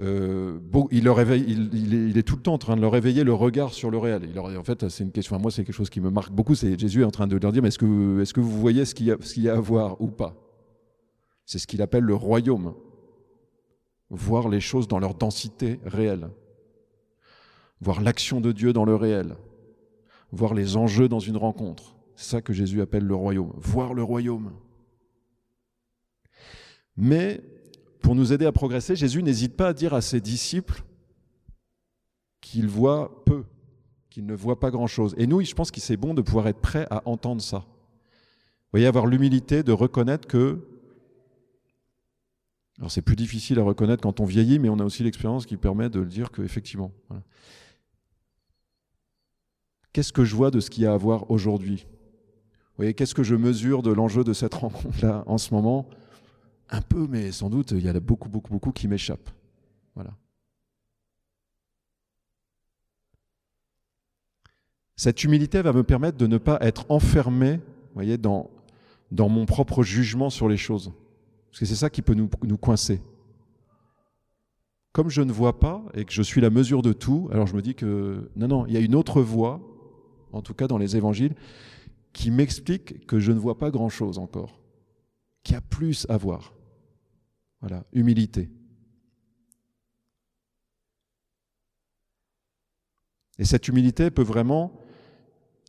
euh, 0.00 0.60
il, 0.92 1.02
leur 1.02 1.20
il, 1.20 2.16
est, 2.16 2.22
tout 2.22 2.36
le 2.36 2.42
temps 2.42 2.54
en 2.54 2.58
train 2.58 2.76
de 2.76 2.80
leur 2.80 2.94
éveiller 2.94 3.24
le 3.24 3.34
regard 3.34 3.74
sur 3.74 3.90
le 3.90 3.98
réel. 3.98 4.30
Il 4.32 4.38
en 4.38 4.62
fait, 4.62 4.88
c'est 4.88 5.02
une 5.02 5.10
question. 5.10 5.34
Enfin, 5.34 5.42
moi, 5.42 5.50
c'est 5.50 5.64
quelque 5.64 5.74
chose 5.74 5.90
qui 5.90 6.00
me 6.00 6.10
marque 6.10 6.30
beaucoup. 6.30 6.54
C'est 6.54 6.78
Jésus 6.78 7.02
est 7.02 7.04
en 7.04 7.10
train 7.10 7.26
de 7.26 7.36
leur 7.36 7.50
dire 7.50 7.62
mais 7.62 7.68
est-ce 7.70 7.78
que, 7.78 8.40
vous 8.40 8.60
voyez 8.60 8.84
ce 8.84 8.94
qu'il 8.94 9.06
y, 9.06 9.40
y, 9.40 9.48
a 9.48 9.56
à 9.56 9.60
voir 9.60 10.00
ou 10.00 10.06
pas? 10.06 10.36
C'est 11.46 11.58
ce 11.58 11.66
qu'il 11.66 11.82
appelle 11.82 12.04
le 12.04 12.14
royaume. 12.14 12.74
Voir 14.10 14.48
les 14.48 14.60
choses 14.60 14.88
dans 14.88 14.98
leur 14.98 15.14
densité 15.14 15.80
réelle. 15.84 16.30
Voir 17.80 18.00
l'action 18.00 18.40
de 18.40 18.52
Dieu 18.52 18.72
dans 18.72 18.84
le 18.84 18.94
réel. 18.94 19.36
Voir 20.32 20.54
les 20.54 20.76
enjeux 20.76 21.08
dans 21.08 21.20
une 21.20 21.36
rencontre. 21.36 21.96
C'est 22.16 22.30
ça 22.30 22.42
que 22.42 22.52
Jésus 22.52 22.80
appelle 22.80 23.04
le 23.04 23.14
royaume. 23.14 23.52
Voir 23.56 23.94
le 23.94 24.02
royaume. 24.02 24.52
Mais 26.96 27.40
pour 28.00 28.14
nous 28.14 28.32
aider 28.32 28.46
à 28.46 28.52
progresser, 28.52 28.96
Jésus 28.96 29.22
n'hésite 29.22 29.56
pas 29.56 29.68
à 29.68 29.72
dire 29.72 29.94
à 29.94 30.00
ses 30.00 30.20
disciples 30.20 30.82
qu'ils 32.40 32.68
voient 32.68 33.22
peu, 33.24 33.44
qu'ils 34.10 34.26
ne 34.26 34.34
voient 34.34 34.58
pas 34.58 34.70
grand-chose. 34.70 35.14
Et 35.18 35.26
nous, 35.26 35.42
je 35.42 35.54
pense 35.54 35.70
qu'il 35.70 35.82
c'est 35.82 35.96
bon 35.96 36.14
de 36.14 36.22
pouvoir 36.22 36.48
être 36.48 36.60
prêt 36.60 36.86
à 36.90 37.02
entendre 37.06 37.42
ça. 37.42 37.58
Vous 37.58 38.72
voyez, 38.72 38.86
avoir 38.86 39.06
l'humilité 39.06 39.62
de 39.62 39.72
reconnaître 39.72 40.26
que... 40.26 40.77
Alors 42.78 42.92
c'est 42.92 43.02
plus 43.02 43.16
difficile 43.16 43.58
à 43.58 43.62
reconnaître 43.62 44.02
quand 44.02 44.20
on 44.20 44.24
vieillit, 44.24 44.58
mais 44.58 44.68
on 44.68 44.78
a 44.78 44.84
aussi 44.84 45.02
l'expérience 45.02 45.46
qui 45.46 45.56
permet 45.56 45.90
de 45.90 46.00
le 46.00 46.06
dire 46.06 46.30
qu'effectivement. 46.30 46.92
Voilà. 47.08 47.22
Qu'est-ce 49.92 50.12
que 50.12 50.24
je 50.24 50.36
vois 50.36 50.50
de 50.50 50.60
ce 50.60 50.70
qu'il 50.70 50.84
y 50.84 50.86
a 50.86 50.92
à 50.92 50.96
voir 50.96 51.30
aujourd'hui? 51.30 51.86
Qu'est-ce 52.96 53.14
que 53.14 53.24
je 53.24 53.34
mesure 53.34 53.82
de 53.82 53.90
l'enjeu 53.90 54.22
de 54.22 54.32
cette 54.32 54.54
rencontre-là 54.54 55.24
en 55.26 55.38
ce 55.38 55.52
moment? 55.52 55.88
Un 56.70 56.82
peu, 56.82 57.08
mais 57.08 57.32
sans 57.32 57.50
doute, 57.50 57.72
il 57.72 57.84
y 57.84 57.90
en 57.90 57.94
a 57.94 58.00
beaucoup, 58.00 58.28
beaucoup, 58.28 58.52
beaucoup 58.52 58.70
qui 58.70 58.86
m'échappent. 58.86 59.30
Voilà. 59.96 60.10
Cette 64.94 65.24
humilité 65.24 65.62
va 65.62 65.72
me 65.72 65.82
permettre 65.82 66.18
de 66.18 66.26
ne 66.28 66.38
pas 66.38 66.58
être 66.60 66.86
enfermé, 66.90 67.58
voyez, 67.94 68.18
dans 68.18 68.48
mon 69.10 69.46
propre 69.46 69.82
jugement 69.82 70.30
sur 70.30 70.48
les 70.48 70.56
choses. 70.56 70.92
Parce 71.50 71.60
que 71.60 71.66
c'est 71.66 71.74
ça 71.74 71.90
qui 71.90 72.02
peut 72.02 72.14
nous, 72.14 72.28
nous 72.44 72.58
coincer. 72.58 73.00
Comme 74.92 75.08
je 75.10 75.22
ne 75.22 75.32
vois 75.32 75.58
pas 75.58 75.84
et 75.94 76.04
que 76.04 76.12
je 76.12 76.22
suis 76.22 76.40
la 76.40 76.50
mesure 76.50 76.82
de 76.82 76.92
tout, 76.92 77.28
alors 77.32 77.46
je 77.46 77.54
me 77.54 77.62
dis 77.62 77.74
que 77.74 78.30
non, 78.36 78.48
non, 78.48 78.66
il 78.66 78.72
y 78.72 78.76
a 78.76 78.80
une 78.80 78.94
autre 78.94 79.22
voie, 79.22 79.60
en 80.32 80.42
tout 80.42 80.54
cas 80.54 80.66
dans 80.66 80.78
les 80.78 80.96
évangiles, 80.96 81.34
qui 82.12 82.30
m'explique 82.30 83.06
que 83.06 83.18
je 83.18 83.32
ne 83.32 83.38
vois 83.38 83.58
pas 83.58 83.70
grand-chose 83.70 84.18
encore, 84.18 84.60
qui 85.42 85.54
a 85.54 85.60
plus 85.60 86.06
à 86.08 86.16
voir. 86.16 86.54
Voilà, 87.60 87.84
humilité. 87.92 88.50
Et 93.38 93.44
cette 93.44 93.68
humilité 93.68 94.10
peut 94.10 94.22
vraiment 94.22 94.80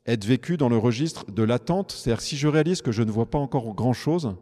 être 0.06 0.26
vécue 0.26 0.58
dans 0.58 0.70
le 0.70 0.78
registre 0.78 1.32
de 1.32 1.44
l'attente. 1.44 1.92
C'est-à-dire 1.92 2.22
si 2.22 2.36
je 2.36 2.48
réalise 2.48 2.82
que 2.82 2.92
je 2.92 3.04
ne 3.04 3.12
vois 3.12 3.30
pas 3.30 3.38
encore 3.38 3.74
grand-chose, 3.76 4.36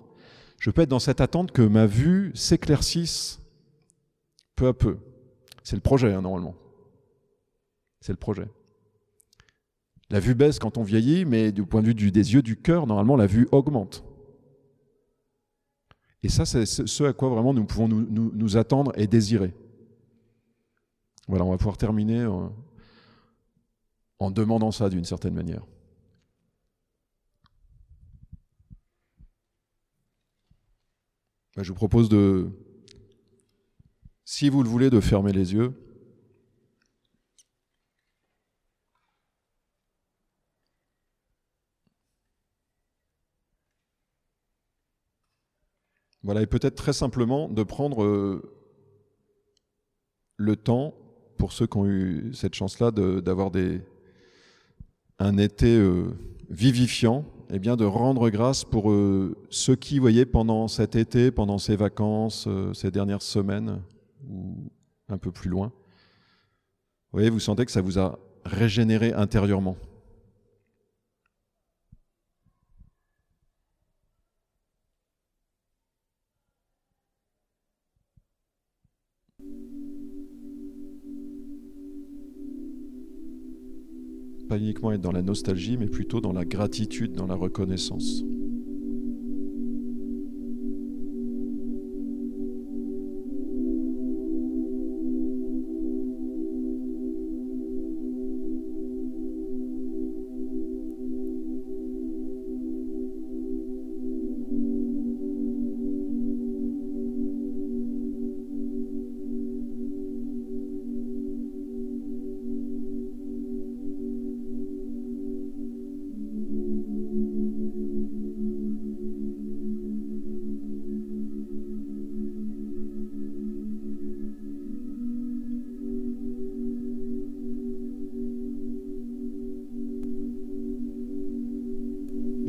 je 0.60 0.72
peux 0.72 0.82
être 0.82 0.90
dans 0.90 1.00
cette 1.00 1.22
attente 1.22 1.52
que 1.52 1.62
ma 1.62 1.86
vue 1.86 2.32
s'éclaircisse 2.34 3.40
peu 4.56 4.68
à 4.68 4.74
peu. 4.74 4.98
C'est 5.64 5.76
le 5.76 5.82
projet, 5.82 6.14
hein, 6.14 6.22
normalement. 6.22 6.56
C'est 8.02 8.14
le 8.14 8.18
projet. 8.18 8.48
La 10.10 10.20
vue 10.20 10.36
baisse 10.36 10.60
quand 10.60 10.78
on 10.78 10.84
vieillit, 10.84 11.26
mais 11.26 11.52
du 11.52 11.66
point 11.66 11.82
de 11.82 11.88
vue 11.88 12.12
des 12.12 12.34
yeux 12.34 12.42
du 12.42 12.56
cœur, 12.56 12.88
normalement, 12.88 13.16
la 13.16 13.28
vue 13.28 13.48
augmente. 13.52 14.04
Et 16.24 16.30
ça, 16.30 16.46
c'est 16.46 16.66
ce 16.66 17.04
à 17.04 17.14
quoi 17.14 17.30
vraiment 17.30 17.54
nous 17.54 17.66
pouvons 17.66 17.88
nous, 17.88 18.58
attendre 18.58 18.92
et 18.96 19.08
désirer. 19.08 19.54
Voilà, 21.28 21.46
on 21.46 21.52
va 21.52 21.58
pouvoir 21.58 21.78
terminer 21.78 22.26
en, 22.26 22.54
en 24.20 24.32
demandant 24.32 24.72
ça 24.72 24.90
d'une 24.90 25.06
certaine 25.06 25.34
manière. 25.34 25.64
Ben, 31.58 31.64
je 31.64 31.70
vous 31.70 31.76
propose 31.76 32.08
de, 32.08 32.52
si 34.26 34.48
vous 34.48 34.62
le 34.62 34.70
voulez, 34.70 34.92
de 34.92 35.00
fermer 35.00 35.32
les 35.34 35.56
yeux. 35.56 35.74
Voilà, 46.22 46.44
et 46.44 46.46
peut-être 46.46 46.76
très 46.76 46.94
simplement 46.94 47.50
de 47.50 47.64
prendre 47.64 48.04
euh, 48.04 48.54
le 50.36 50.56
temps, 50.56 50.94
pour 51.40 51.54
ceux 51.54 51.66
qui 51.66 51.78
ont 51.78 51.88
eu 51.88 52.36
cette 52.36 52.54
chance-là 52.54 52.92
d'avoir 52.92 53.52
un 55.18 55.38
été 55.40 55.76
euh, 55.76 56.16
vivifiant, 56.50 57.26
eh 57.50 57.60
bien 57.60 57.76
de 57.76 57.86
rendre 57.86 58.30
grâce 58.30 58.64
pour 58.64 58.92
euh, 58.92 59.36
ceux 59.50 59.76
qui, 59.76 60.00
voyez, 60.00 60.26
pendant 60.26 60.68
cet 60.68 60.96
été, 60.96 61.32
pendant 61.32 61.58
ces 61.58 61.76
vacances, 61.76 62.48
ces 62.74 62.92
dernières 62.92 63.22
semaines, 63.22 63.82
ou 64.30 64.70
un 65.10 65.18
peu 65.18 65.32
plus 65.32 65.50
loin, 65.50 65.68
vous 67.12 67.20
voyez, 67.20 67.30
vous 67.30 67.40
sentez 67.40 67.66
que 67.66 67.72
ça 67.72 67.82
vous 67.82 68.00
a 68.00 68.20
régénéré 68.44 69.14
intérieurement. 69.14 69.78
Pas 84.48 84.58
uniquement 84.58 84.92
être 84.92 85.02
dans 85.02 85.12
la 85.12 85.22
nostalgie, 85.22 85.78
mais 85.78 85.88
plutôt 85.88 86.22
dans 86.22 86.34
la 86.34 86.46
gratitude, 86.46 87.14
dans 87.14 87.28
la 87.28 87.36
reconnaissance. 87.36 88.24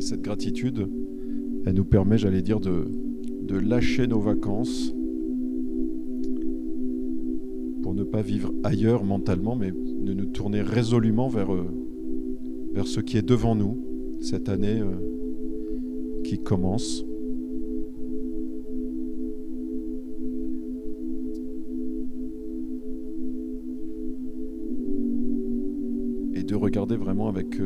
Cette 0.09 0.23
gratitude, 0.23 0.89
elle 1.67 1.75
nous 1.75 1.85
permet, 1.85 2.17
j'allais 2.17 2.41
dire, 2.41 2.59
de, 2.59 2.85
de 3.43 3.59
lâcher 3.59 4.07
nos 4.07 4.19
vacances 4.19 4.91
pour 7.83 7.93
ne 7.93 8.03
pas 8.03 8.23
vivre 8.23 8.51
ailleurs 8.63 9.03
mentalement, 9.03 9.55
mais 9.55 9.71
de 9.71 10.13
nous 10.13 10.25
tourner 10.25 10.61
résolument 10.61 11.27
vers, 11.27 11.53
euh, 11.53 11.67
vers 12.73 12.87
ce 12.87 13.01
qui 13.01 13.17
est 13.17 13.21
devant 13.21 13.53
nous, 13.53 13.77
cette 14.19 14.49
année 14.49 14.81
euh, 14.81 16.23
qui 16.23 16.39
commence. 16.39 17.05
Et 26.33 26.41
de 26.41 26.55
regarder 26.55 26.97
vraiment 26.97 27.27
avec... 27.27 27.59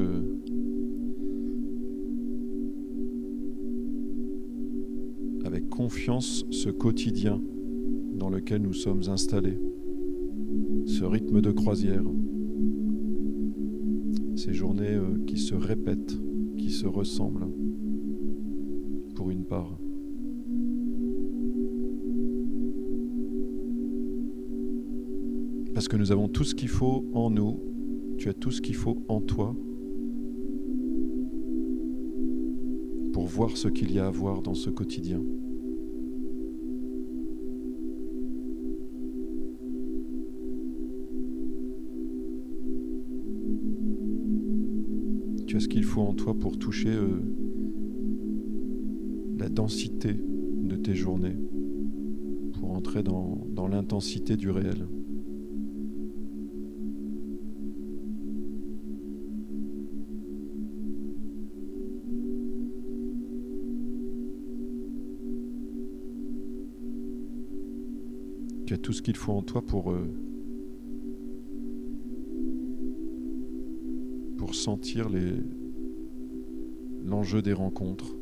confiance 5.74 6.46
ce 6.52 6.70
quotidien 6.70 7.42
dans 8.14 8.30
lequel 8.30 8.62
nous 8.62 8.74
sommes 8.74 9.02
installés, 9.08 9.58
ce 10.86 11.04
rythme 11.04 11.42
de 11.42 11.50
croisière, 11.50 12.04
ces 14.36 14.54
journées 14.54 14.94
euh, 14.94 15.18
qui 15.26 15.38
se 15.38 15.56
répètent, 15.56 16.16
qui 16.60 16.70
se 16.70 16.86
ressemblent, 16.86 17.48
pour 19.16 19.32
une 19.32 19.46
part. 19.46 19.80
Parce 25.74 25.88
que 25.88 25.98
nous 25.98 26.12
avons 26.12 26.28
tout 26.28 26.44
ce 26.44 26.54
qu'il 26.54 26.70
faut 26.70 27.04
en 27.14 27.32
nous, 27.32 27.60
tu 28.20 28.30
as 28.30 28.34
tout 28.36 28.52
ce 28.52 28.62
qu'il 28.62 28.76
faut 28.76 29.02
en 29.08 29.22
toi 29.22 29.56
pour 33.12 33.26
voir 33.26 33.58
ce 33.58 33.70
qu'il 33.70 33.92
y 33.92 33.98
a 33.98 34.06
à 34.06 34.12
voir 34.12 34.44
dans 34.44 34.54
ce 34.54 34.70
quotidien. 34.70 35.24
Tu 45.54 45.58
as 45.58 45.60
ce 45.60 45.68
qu'il 45.68 45.84
faut 45.84 46.02
en 46.02 46.16
toi 46.16 46.34
pour 46.34 46.58
toucher 46.58 46.89
euh, 46.89 47.22
la 49.38 49.50
densité 49.50 50.16
de 50.16 50.76
tes 50.76 50.96
journées, 50.96 51.38
pour 52.54 52.72
entrer 52.72 53.04
dans, 53.04 53.46
l'intensité 53.70 54.36
du 54.36 54.50
réel. 54.50 54.88
Tu 68.66 68.74
as 68.74 68.78
tout 68.80 68.92
ce 68.92 69.04
qu'il 69.04 69.16
faut 69.16 69.34
en 69.34 69.44
toi 69.44 69.63
pour, 69.63 69.92
euh, 69.92 70.10
sentir 74.54 75.10
l'enjeu 77.04 77.42
des 77.42 77.54
rencontres. 77.54 78.16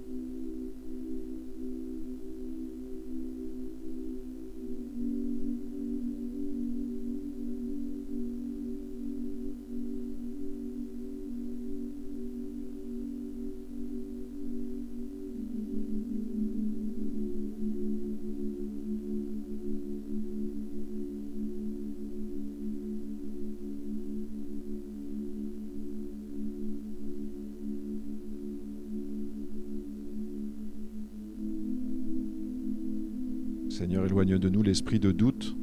Éloigne 34.11 34.37
de 34.37 34.49
nous 34.49 34.61
l'esprit 34.61 34.99
de 34.99 35.13
doute. 35.13 35.55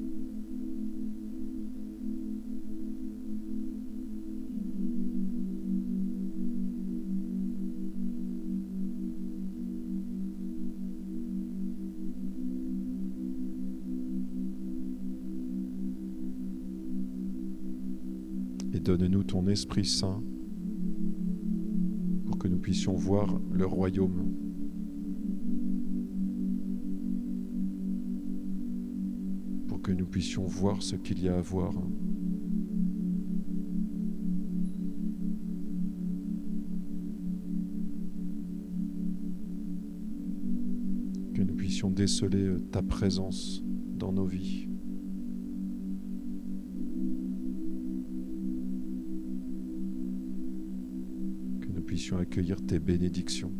Et 18.72 18.80
donne-nous 18.80 19.24
ton 19.24 19.46
Esprit 19.48 19.84
Saint 19.84 20.22
pour 22.24 22.38
que 22.38 22.48
nous 22.48 22.58
puissions 22.58 22.94
voir 22.94 23.38
le 23.52 23.66
royaume 23.66 24.47
que 29.88 29.94
nous 29.94 30.05
puissions 30.05 30.44
voir 30.44 30.83
ce 30.83 30.96
qu'il 30.96 31.22
y 31.22 31.31
a 31.31 31.38
à 31.38 31.40
voir. 31.40 31.72
Que 41.33 41.40
nous 41.40 41.55
puissions 41.55 41.90
déceler 41.90 42.42
euh, 42.42 42.59
ta 42.70 42.83
présence 42.83 43.64
dans 43.96 44.12
nos 44.12 44.27
vies. 44.27 44.68
Que 51.62 51.72
nous 51.72 51.81
puissions 51.81 52.18
accueillir 52.18 52.61
tes 52.61 52.79
bénédictions. 52.79 53.55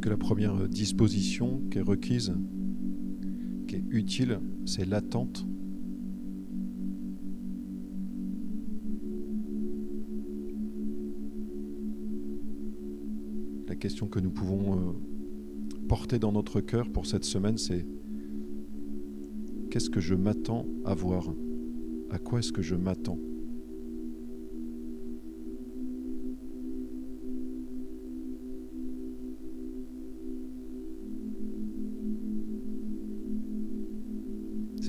Puisque 0.00 0.10
la 0.10 0.16
première 0.16 0.68
disposition 0.68 1.60
qui 1.72 1.78
est 1.78 1.82
requise, 1.82 2.32
qui 3.66 3.74
est 3.74 3.84
utile, 3.90 4.38
c'est 4.64 4.84
l'attente. 4.84 5.44
La 13.66 13.74
question 13.74 14.06
que 14.06 14.20
nous 14.20 14.30
pouvons 14.30 14.78
euh, 14.78 14.92
porter 15.88 16.20
dans 16.20 16.30
notre 16.30 16.60
cœur 16.60 16.88
pour 16.92 17.06
cette 17.06 17.24
semaine, 17.24 17.58
c'est 17.58 17.84
qu'est-ce 19.68 19.90
que 19.90 19.98
je 19.98 20.14
m'attends 20.14 20.64
à 20.84 20.94
voir? 20.94 21.24
À 22.10 22.20
quoi 22.20 22.38
est-ce 22.38 22.52
que 22.52 22.62
je 22.62 22.76
m'attends? 22.76 23.18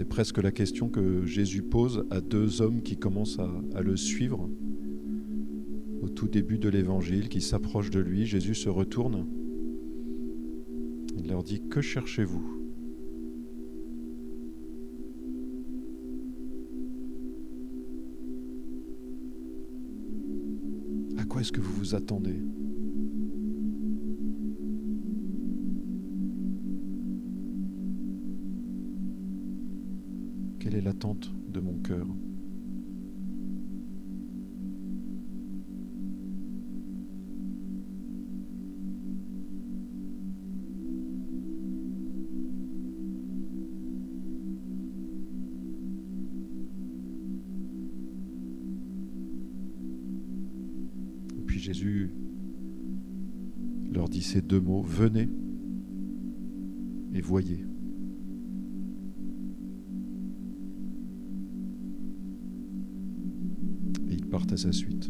Presque 0.10 0.40
la 0.40 0.52
question 0.52 0.90
que 0.90 1.26
Jésus 1.26 1.62
pose 1.62 2.06
à 2.10 2.20
deux 2.20 2.62
hommes 2.62 2.82
qui 2.82 2.98
commencent 2.98 3.40
à, 3.40 3.82
le 3.82 3.96
suivre 3.96 4.50
au 6.02 6.10
tout 6.10 6.28
début 6.28 6.58
de 6.58 6.68
l'évangile, 6.68 7.30
qui 7.30 7.42
s'approchent 7.42 7.92
de 7.92 8.00
lui. 8.00 8.26
Jésus 8.26 8.56
se 8.56 8.70
retourne. 8.70 9.28
Il 11.18 11.30
leur 11.30 11.44
dit, 11.44 11.62
Que 11.70 11.82
cherchez-vous? 11.82 12.44
À 21.18 21.24
quoi 21.26 21.42
est-ce 21.42 21.52
que 21.52 21.62
vous 21.62 21.74
vous 21.74 21.96
attendez? 21.96 22.42
Quelle 30.70 30.78
est 30.78 30.82
l'attente 30.82 31.32
de 31.52 31.60
mon 31.62 31.80
cœur 31.80 32.06
puis 51.48 51.58
Jésus 51.58 52.12
leur 53.92 54.08
dit 54.08 54.22
ces 54.22 54.44
deux 54.44 54.60
mots, 54.60 54.84
venez 54.84 55.30
et 57.16 57.22
voyez. 57.22 57.69
À 64.52 64.58
sa 64.58 64.72
suite. 64.72 65.10